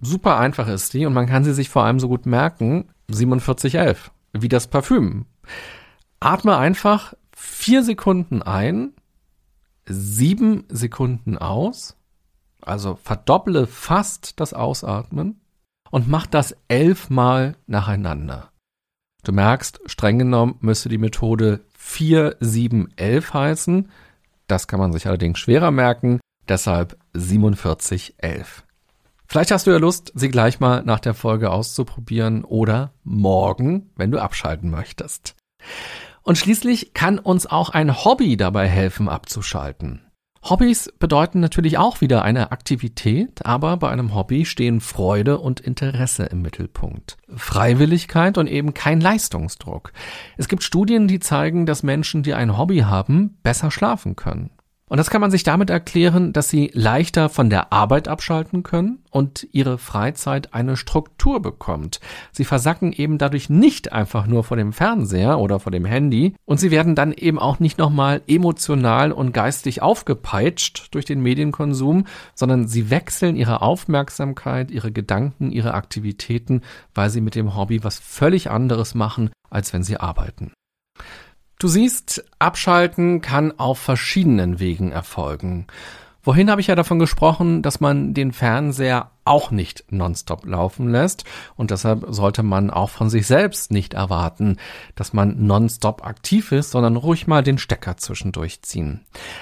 Super 0.00 0.38
einfach 0.38 0.68
ist 0.68 0.94
die 0.94 1.04
und 1.06 1.12
man 1.12 1.26
kann 1.26 1.44
sie 1.44 1.54
sich 1.54 1.68
vor 1.68 1.84
allem 1.84 2.00
so 2.00 2.08
gut 2.08 2.26
merken. 2.26 2.88
4711, 3.08 4.10
wie 4.32 4.48
das 4.48 4.66
Parfüm. 4.66 5.26
Atme 6.20 6.56
einfach 6.56 7.14
vier 7.32 7.84
Sekunden 7.84 8.42
ein, 8.42 8.94
sieben 9.86 10.64
Sekunden 10.68 11.38
aus, 11.38 11.96
also 12.62 12.96
verdopple 12.96 13.66
fast 13.66 14.40
das 14.40 14.54
Ausatmen 14.54 15.40
und 15.90 16.08
mach 16.08 16.26
das 16.26 16.56
elfmal 16.68 17.56
nacheinander. 17.66 18.50
Du 19.22 19.32
merkst, 19.32 19.80
streng 19.86 20.18
genommen 20.18 20.56
müsste 20.60 20.88
die 20.88 20.98
Methode 20.98 21.60
4, 21.78 22.36
7, 22.40 22.88
11 22.96 23.34
heißen. 23.34 23.90
Das 24.46 24.68
kann 24.68 24.80
man 24.80 24.92
sich 24.92 25.06
allerdings 25.06 25.38
schwerer 25.38 25.70
merken, 25.70 26.20
deshalb 26.48 26.96
47, 27.12 28.14
11. 28.18 28.64
Vielleicht 29.26 29.50
hast 29.50 29.66
du 29.66 29.70
ja 29.70 29.78
Lust, 29.78 30.12
sie 30.14 30.28
gleich 30.28 30.60
mal 30.60 30.82
nach 30.84 31.00
der 31.00 31.14
Folge 31.14 31.50
auszuprobieren 31.50 32.44
oder 32.44 32.92
morgen, 33.02 33.90
wenn 33.96 34.10
du 34.10 34.20
abschalten 34.20 34.70
möchtest. 34.70 35.34
Und 36.22 36.38
schließlich 36.38 36.94
kann 36.94 37.18
uns 37.18 37.46
auch 37.46 37.70
ein 37.70 38.04
Hobby 38.04 38.36
dabei 38.36 38.68
helfen, 38.68 39.08
abzuschalten. 39.08 40.00
Hobbys 40.48 40.92
bedeuten 40.98 41.40
natürlich 41.40 41.78
auch 41.78 42.02
wieder 42.02 42.22
eine 42.22 42.52
Aktivität, 42.52 43.46
aber 43.46 43.78
bei 43.78 43.88
einem 43.88 44.14
Hobby 44.14 44.44
stehen 44.44 44.80
Freude 44.80 45.38
und 45.38 45.60
Interesse 45.60 46.24
im 46.24 46.42
Mittelpunkt. 46.42 47.16
Freiwilligkeit 47.34 48.36
und 48.36 48.46
eben 48.46 48.74
kein 48.74 49.00
Leistungsdruck. 49.00 49.92
Es 50.36 50.48
gibt 50.48 50.62
Studien, 50.62 51.08
die 51.08 51.18
zeigen, 51.18 51.64
dass 51.64 51.82
Menschen, 51.82 52.22
die 52.22 52.34
ein 52.34 52.58
Hobby 52.58 52.80
haben, 52.80 53.38
besser 53.42 53.70
schlafen 53.70 54.16
können. 54.16 54.50
Und 54.94 54.98
das 54.98 55.10
kann 55.10 55.20
man 55.20 55.32
sich 55.32 55.42
damit 55.42 55.70
erklären, 55.70 56.32
dass 56.32 56.48
sie 56.48 56.70
leichter 56.72 57.28
von 57.28 57.50
der 57.50 57.72
Arbeit 57.72 58.06
abschalten 58.06 58.62
können 58.62 59.00
und 59.10 59.44
ihre 59.50 59.76
Freizeit 59.76 60.54
eine 60.54 60.76
Struktur 60.76 61.42
bekommt. 61.42 61.98
Sie 62.30 62.44
versacken 62.44 62.92
eben 62.92 63.18
dadurch 63.18 63.50
nicht 63.50 63.92
einfach 63.92 64.28
nur 64.28 64.44
vor 64.44 64.56
dem 64.56 64.72
Fernseher 64.72 65.40
oder 65.40 65.58
vor 65.58 65.72
dem 65.72 65.84
Handy 65.84 66.36
und 66.44 66.60
sie 66.60 66.70
werden 66.70 66.94
dann 66.94 67.12
eben 67.12 67.40
auch 67.40 67.58
nicht 67.58 67.76
nochmal 67.76 68.22
emotional 68.28 69.10
und 69.10 69.34
geistig 69.34 69.82
aufgepeitscht 69.82 70.94
durch 70.94 71.04
den 71.04 71.20
Medienkonsum, 71.22 72.06
sondern 72.36 72.68
sie 72.68 72.88
wechseln 72.88 73.34
ihre 73.34 73.62
Aufmerksamkeit, 73.62 74.70
ihre 74.70 74.92
Gedanken, 74.92 75.50
ihre 75.50 75.74
Aktivitäten, 75.74 76.60
weil 76.94 77.10
sie 77.10 77.20
mit 77.20 77.34
dem 77.34 77.56
Hobby 77.56 77.82
was 77.82 77.98
völlig 77.98 78.48
anderes 78.48 78.94
machen, 78.94 79.30
als 79.50 79.72
wenn 79.72 79.82
sie 79.82 79.96
arbeiten. 79.96 80.52
Du 81.58 81.68
siehst, 81.68 82.24
Abschalten 82.38 83.20
kann 83.20 83.58
auf 83.58 83.78
verschiedenen 83.78 84.58
Wegen 84.58 84.92
erfolgen. 84.92 85.66
Wohin 86.24 86.50
habe 86.50 86.62
ich 86.62 86.68
ja 86.68 86.74
davon 86.74 86.98
gesprochen, 86.98 87.60
dass 87.60 87.80
man 87.80 88.14
den 88.14 88.32
Fernseher 88.32 89.10
auch 89.26 89.50
nicht 89.50 89.84
nonstop 89.90 90.46
laufen 90.46 90.88
lässt 90.88 91.24
und 91.54 91.70
deshalb 91.70 92.06
sollte 92.08 92.42
man 92.42 92.70
auch 92.70 92.88
von 92.88 93.10
sich 93.10 93.26
selbst 93.26 93.70
nicht 93.70 93.92
erwarten, 93.92 94.56
dass 94.94 95.12
man 95.12 95.46
nonstop 95.46 96.04
aktiv 96.04 96.50
ist, 96.50 96.70
sondern 96.70 96.96
ruhig 96.96 97.26
mal 97.26 97.42
den 97.42 97.58
Stecker 97.58 97.98
zwischendurch 97.98 98.62
ziehen. 98.62 99.00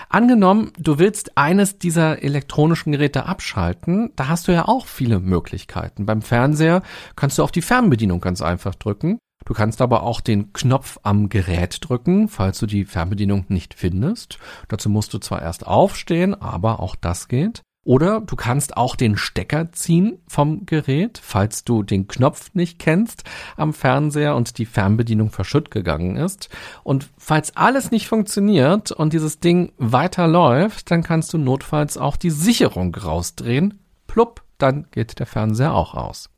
Angenommen, 0.08 0.72
du 0.76 0.98
willst 0.98 1.38
eines 1.38 1.78
dieser 1.78 2.22
elektronischen 2.22 2.90
Geräte 2.90 3.26
abschalten, 3.26 4.10
da 4.16 4.26
hast 4.26 4.48
du 4.48 4.52
ja 4.52 4.66
auch 4.66 4.86
viele 4.86 5.20
Möglichkeiten. 5.20 6.04
Beim 6.04 6.20
Fernseher 6.20 6.82
kannst 7.14 7.38
du 7.38 7.44
auf 7.44 7.52
die 7.52 7.62
Fernbedienung 7.62 8.20
ganz 8.20 8.42
einfach 8.42 8.74
drücken 8.74 9.18
Du 9.44 9.54
kannst 9.54 9.80
aber 9.80 10.02
auch 10.02 10.20
den 10.20 10.52
Knopf 10.52 10.98
am 11.02 11.28
Gerät 11.28 11.78
drücken, 11.80 12.28
falls 12.28 12.58
du 12.58 12.66
die 12.66 12.84
Fernbedienung 12.84 13.46
nicht 13.48 13.74
findest. 13.74 14.38
Dazu 14.68 14.88
musst 14.88 15.14
du 15.14 15.18
zwar 15.18 15.42
erst 15.42 15.66
aufstehen, 15.66 16.34
aber 16.34 16.80
auch 16.80 16.96
das 16.96 17.28
geht. 17.28 17.62
Oder 17.84 18.20
du 18.20 18.36
kannst 18.36 18.76
auch 18.76 18.94
den 18.94 19.16
Stecker 19.16 19.72
ziehen 19.72 20.18
vom 20.28 20.66
Gerät, 20.66 21.18
falls 21.20 21.64
du 21.64 21.82
den 21.82 22.06
Knopf 22.06 22.50
nicht 22.54 22.78
kennst 22.78 23.24
am 23.56 23.72
Fernseher 23.72 24.36
und 24.36 24.58
die 24.58 24.66
Fernbedienung 24.66 25.30
verschütt 25.30 25.72
gegangen 25.72 26.16
ist. 26.16 26.48
Und 26.84 27.10
falls 27.18 27.56
alles 27.56 27.90
nicht 27.90 28.06
funktioniert 28.06 28.92
und 28.92 29.12
dieses 29.12 29.40
Ding 29.40 29.72
weiterläuft, 29.78 30.92
dann 30.92 31.02
kannst 31.02 31.32
du 31.32 31.38
notfalls 31.38 31.98
auch 31.98 32.16
die 32.16 32.30
Sicherung 32.30 32.94
rausdrehen. 32.94 33.80
Plupp, 34.06 34.42
dann 34.58 34.86
geht 34.92 35.18
der 35.18 35.26
Fernseher 35.26 35.74
auch 35.74 35.94
aus. 35.94 36.30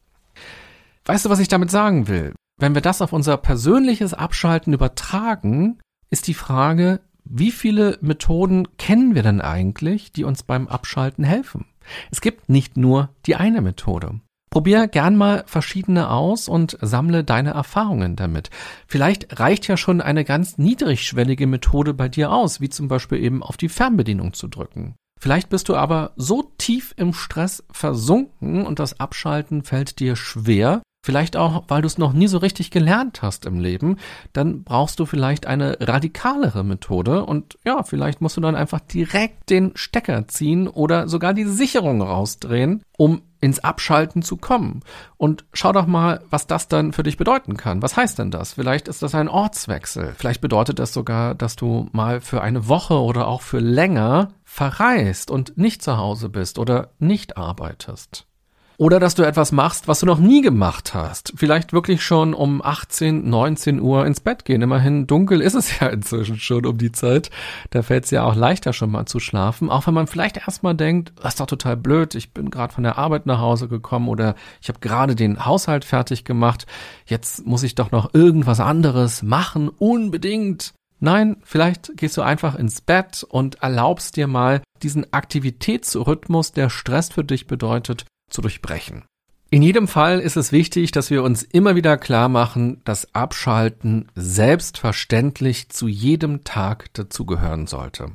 Weißt 1.05 1.27
du, 1.27 1.31
was 1.31 1.41
ich 1.41 1.49
damit 1.49 1.71
sagen 1.71 2.09
will? 2.09 2.33
Wenn 2.57 2.75
wir 2.75 2.83
das 2.83 3.03
auf 3.03 3.13
unser 3.13 3.37
persönliches 3.37 4.15
Abschalten 4.15 4.73
übertragen, 4.73 5.81
ist 6.11 6.29
die 6.29 6.35
Frage, 6.35 7.01
wie 7.25 7.51
viele 7.51 7.99
Methoden 8.01 8.77
kennen 8.77 9.15
wir 9.15 9.23
denn 9.23 9.41
eigentlich, 9.41 10.13
die 10.13 10.25
uns 10.25 10.43
beim 10.43 10.69
Abschalten 10.69 11.25
helfen? 11.25 11.67
Es 12.11 12.21
gibt 12.21 12.49
nicht 12.49 12.77
nur 12.77 13.11
die 13.27 13.37
eine 13.37 13.61
Methode. 13.61 14.21
Probier 14.51 14.87
gern 14.87 15.17
mal 15.17 15.43
verschiedene 15.47 16.11
aus 16.11 16.49
und 16.49 16.79
sammle 16.81 17.25
deine 17.25 17.51
Erfahrungen 17.51 18.15
damit. 18.15 18.51
Vielleicht 18.87 19.41
reicht 19.41 19.67
ja 19.67 19.77
schon 19.77 20.01
eine 20.01 20.25
ganz 20.25 20.59
niedrigschwellige 20.59 21.49
Methode 21.49 21.93
bei 21.93 22.09
dir 22.09 22.31
aus, 22.31 22.61
wie 22.61 22.69
zum 22.69 22.87
Beispiel 22.87 23.19
eben 23.19 23.43
auf 23.43 23.57
die 23.57 23.69
Fernbedienung 23.69 24.33
zu 24.33 24.47
drücken. 24.47 24.95
Vielleicht 25.19 25.49
bist 25.49 25.69
du 25.69 25.75
aber 25.75 26.13
so 26.15 26.53
tief 26.57 26.95
im 26.97 27.15
Stress 27.15 27.65
versunken 27.73 28.65
und 28.65 28.79
das 28.79 29.01
Abschalten 29.01 29.65
fällt 29.65 29.99
dir 29.99 30.15
schwer, 30.15 30.83
Vielleicht 31.05 31.37
auch, 31.37 31.65
weil 31.69 31.83
du 31.83 31.87
es 31.87 31.99
noch 31.99 32.15
nie 32.15 32.29
so 32.29 32.39
richtig 32.39 32.71
gelernt 32.71 33.21
hast 33.21 33.45
im 33.45 33.61
Leben, 33.61 33.99
dann 34.33 34.65
brauchst 34.65 34.99
du 34.99 35.05
vielleicht 35.05 35.47
eine 35.47 35.77
radikalere 35.79 36.65
Methode 36.65 37.27
und 37.27 37.59
ja, 37.63 37.83
vielleicht 37.83 38.23
musst 38.23 38.39
du 38.39 38.41
dann 38.41 38.57
einfach 38.57 38.81
direkt 38.81 39.51
den 39.51 39.73
Stecker 39.75 40.27
ziehen 40.29 40.67
oder 40.67 41.07
sogar 41.07 41.35
die 41.35 41.45
Sicherung 41.45 42.01
rausdrehen, 42.01 42.83
um 42.97 43.21
ins 43.43 43.59
Abschalten 43.59 44.23
zu 44.23 44.39
kommen. 44.39 44.81
Und 45.19 45.45
schau 45.53 45.73
doch 45.73 45.87
mal, 45.87 46.23
was 46.31 46.47
das 46.47 46.69
dann 46.69 46.95
für 46.95 47.03
dich 47.03 47.19
bedeuten 47.19 47.59
kann. 47.59 47.83
Was 47.83 47.99
heißt 47.99 48.19
denn 48.19 48.31
das? 48.31 48.55
Vielleicht 48.55 48.89
ist 48.89 49.03
das 49.03 49.15
ein 49.15 49.29
Ortswechsel. 49.29 50.15
Vielleicht 50.17 50.41
bedeutet 50.41 50.79
das 50.79 50.95
sogar, 50.95 51.35
dass 51.35 51.55
du 51.55 51.87
mal 51.93 52.23
für 52.23 52.41
eine 52.41 52.67
Woche 52.67 52.99
oder 52.99 53.29
auch 53.29 53.43
für 53.43 53.61
länger 53.61 54.31
verreist 54.43 55.31
und 55.31 55.59
nicht 55.59 55.83
zu 55.83 55.99
Hause 55.99 56.31
bist 56.31 56.59
oder 56.59 56.93
nicht 56.99 57.37
arbeitest. 57.37 58.27
Oder 58.77 58.99
dass 58.99 59.15
du 59.15 59.23
etwas 59.23 59.53
machst, 59.53 59.87
was 59.87 60.01
du 60.01 60.07
noch 60.07 60.19
nie 60.19 60.43
gemacht 60.43 60.95
hast. 60.95 61.33
Vielleicht 61.37 61.73
wirklich 61.73 62.03
schon 62.03 62.35
um 62.35 62.61
18, 62.61 63.29
19 63.29 63.81
Uhr 63.81 64.05
ins 64.05 64.21
Bett 64.21 64.45
gehen. 64.45 64.63
Immerhin 64.63 65.07
dunkel 65.07 65.41
ist 65.41 65.55
es 65.55 65.79
ja 65.81 65.89
inzwischen 65.89 66.39
schon 66.39 66.67
um 66.67 66.77
die 66.77 66.91
Zeit. 66.91 67.31
Da 67.71 67.83
fällt 67.83 68.05
es 68.05 68.11
ja 68.11 68.25
auch 68.25 68.35
leichter 68.35 68.73
schon 68.73 68.91
mal 68.91 69.07
zu 69.07 69.21
schlafen. 69.21 69.71
Auch 69.71 69.87
wenn 69.87 69.95
man 69.95 70.09
vielleicht 70.09 70.39
erstmal 70.39 70.75
denkt, 70.75 71.13
das 71.23 71.35
ist 71.35 71.41
doch 71.41 71.47
total 71.47 71.77
blöd, 71.77 72.15
ich 72.15 72.33
bin 72.33 72.51
gerade 72.51 72.73
von 72.73 72.83
der 72.83 72.99
Arbeit 72.99 73.27
nach 73.27 73.39
Hause 73.39 73.69
gekommen 73.69 74.09
oder 74.09 74.35
ich 74.61 74.69
habe 74.69 74.81
gerade 74.81 75.15
den 75.15 75.45
Haushalt 75.45 75.85
fertig 75.85 76.25
gemacht. 76.25 76.67
Jetzt 77.07 77.47
muss 77.47 77.63
ich 77.63 77.77
doch 77.77 77.93
noch 77.93 78.13
irgendwas 78.13 78.61
anderes 78.61 79.23
machen. 79.23 79.69
Unbedingt. 79.69 80.75
Nein, 81.01 81.37
vielleicht 81.43 81.97
gehst 81.97 82.17
du 82.17 82.23
einfach 82.23 82.55
ins 82.55 82.81
Bett 82.81 83.25
und 83.29 83.63
erlaubst 83.63 84.17
dir 84.17 84.27
mal 84.27 84.63
diesen 84.83 85.13
Aktivitätsrhythmus, 85.13 86.53
der 86.53 86.71
Stress 86.71 87.11
für 87.11 87.25
dich 87.25 87.47
bedeutet, 87.47 88.07
zu 88.35 88.43
durchbrechen. 88.43 89.05
In 89.51 89.63
jedem 89.63 89.87
Fall 89.87 90.19
ist 90.19 90.37
es 90.37 90.51
wichtig, 90.51 90.91
dass 90.91 91.11
wir 91.11 91.23
uns 91.23 91.45
immer 91.45 91.77
wieder 91.77 91.97
klar 91.97 92.29
machen, 92.29 92.83
dass 92.85 93.15
Abschalten 93.15 94.09
selbstverständlich 94.17 95.69
zu 95.69 95.87
jedem 95.87 96.43
Tag 96.43 96.93
dazugehören 96.95 97.69
sollte. 97.69 98.11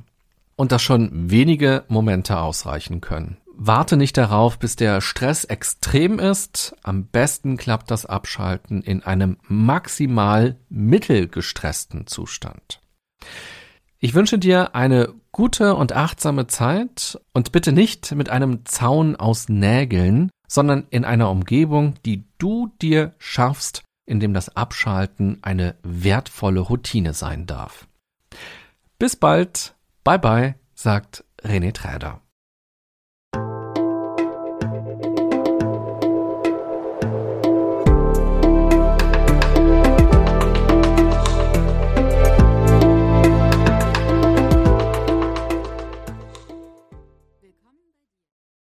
Und 0.58 0.74
dass 0.74 0.82
schon 0.82 1.32
wenige 1.32 1.86
Momente 1.88 2.40
ausreichen 2.40 3.00
können. 3.00 3.38
Warte 3.56 3.96
nicht 3.96 4.18
darauf, 4.18 4.60
bis 4.60 4.76
der 4.76 5.00
Stress 5.00 5.46
extrem 5.46 6.20
ist. 6.20 6.76
Am 6.84 7.06
besten 7.06 7.56
klappt 7.56 7.90
das 7.92 8.06
Abschalten 8.06 8.82
in 8.82 9.04
einem 9.04 9.38
maximal 9.48 10.58
mittelgestressten 10.70 12.08
Zustand. 12.08 12.82
Ich 14.02 14.14
wünsche 14.14 14.40
dir 14.40 14.76
eine 14.76 15.14
gute 15.34 15.76
und 15.76 15.92
achtsame 15.92 16.48
Zeit 16.48 17.20
und 17.34 17.52
bitte 17.52 17.74
nicht 17.74 18.14
mit 18.14 18.30
einem 18.30 18.66
Zaun 18.66 19.18
aus 19.18 19.50
Nägeln, 19.50 20.30
sondern 20.48 20.88
in 20.90 21.04
einer 21.04 21.30
Umgebung, 21.30 21.96
die 22.06 22.24
du 22.38 22.72
dir 22.82 23.14
schaffst, 23.18 23.84
in 24.06 24.22
dem 24.22 24.34
das 24.34 24.56
Abschalten 24.56 25.40
eine 25.42 25.76
wertvolle 25.84 26.62
Routine 26.62 27.14
sein 27.14 27.46
darf. 27.46 27.88
Bis 28.98 29.18
bald, 29.18 29.76
bye 30.06 30.18
bye, 30.18 30.56
sagt 30.74 31.26
René 31.44 31.74
Träder. 31.74 32.22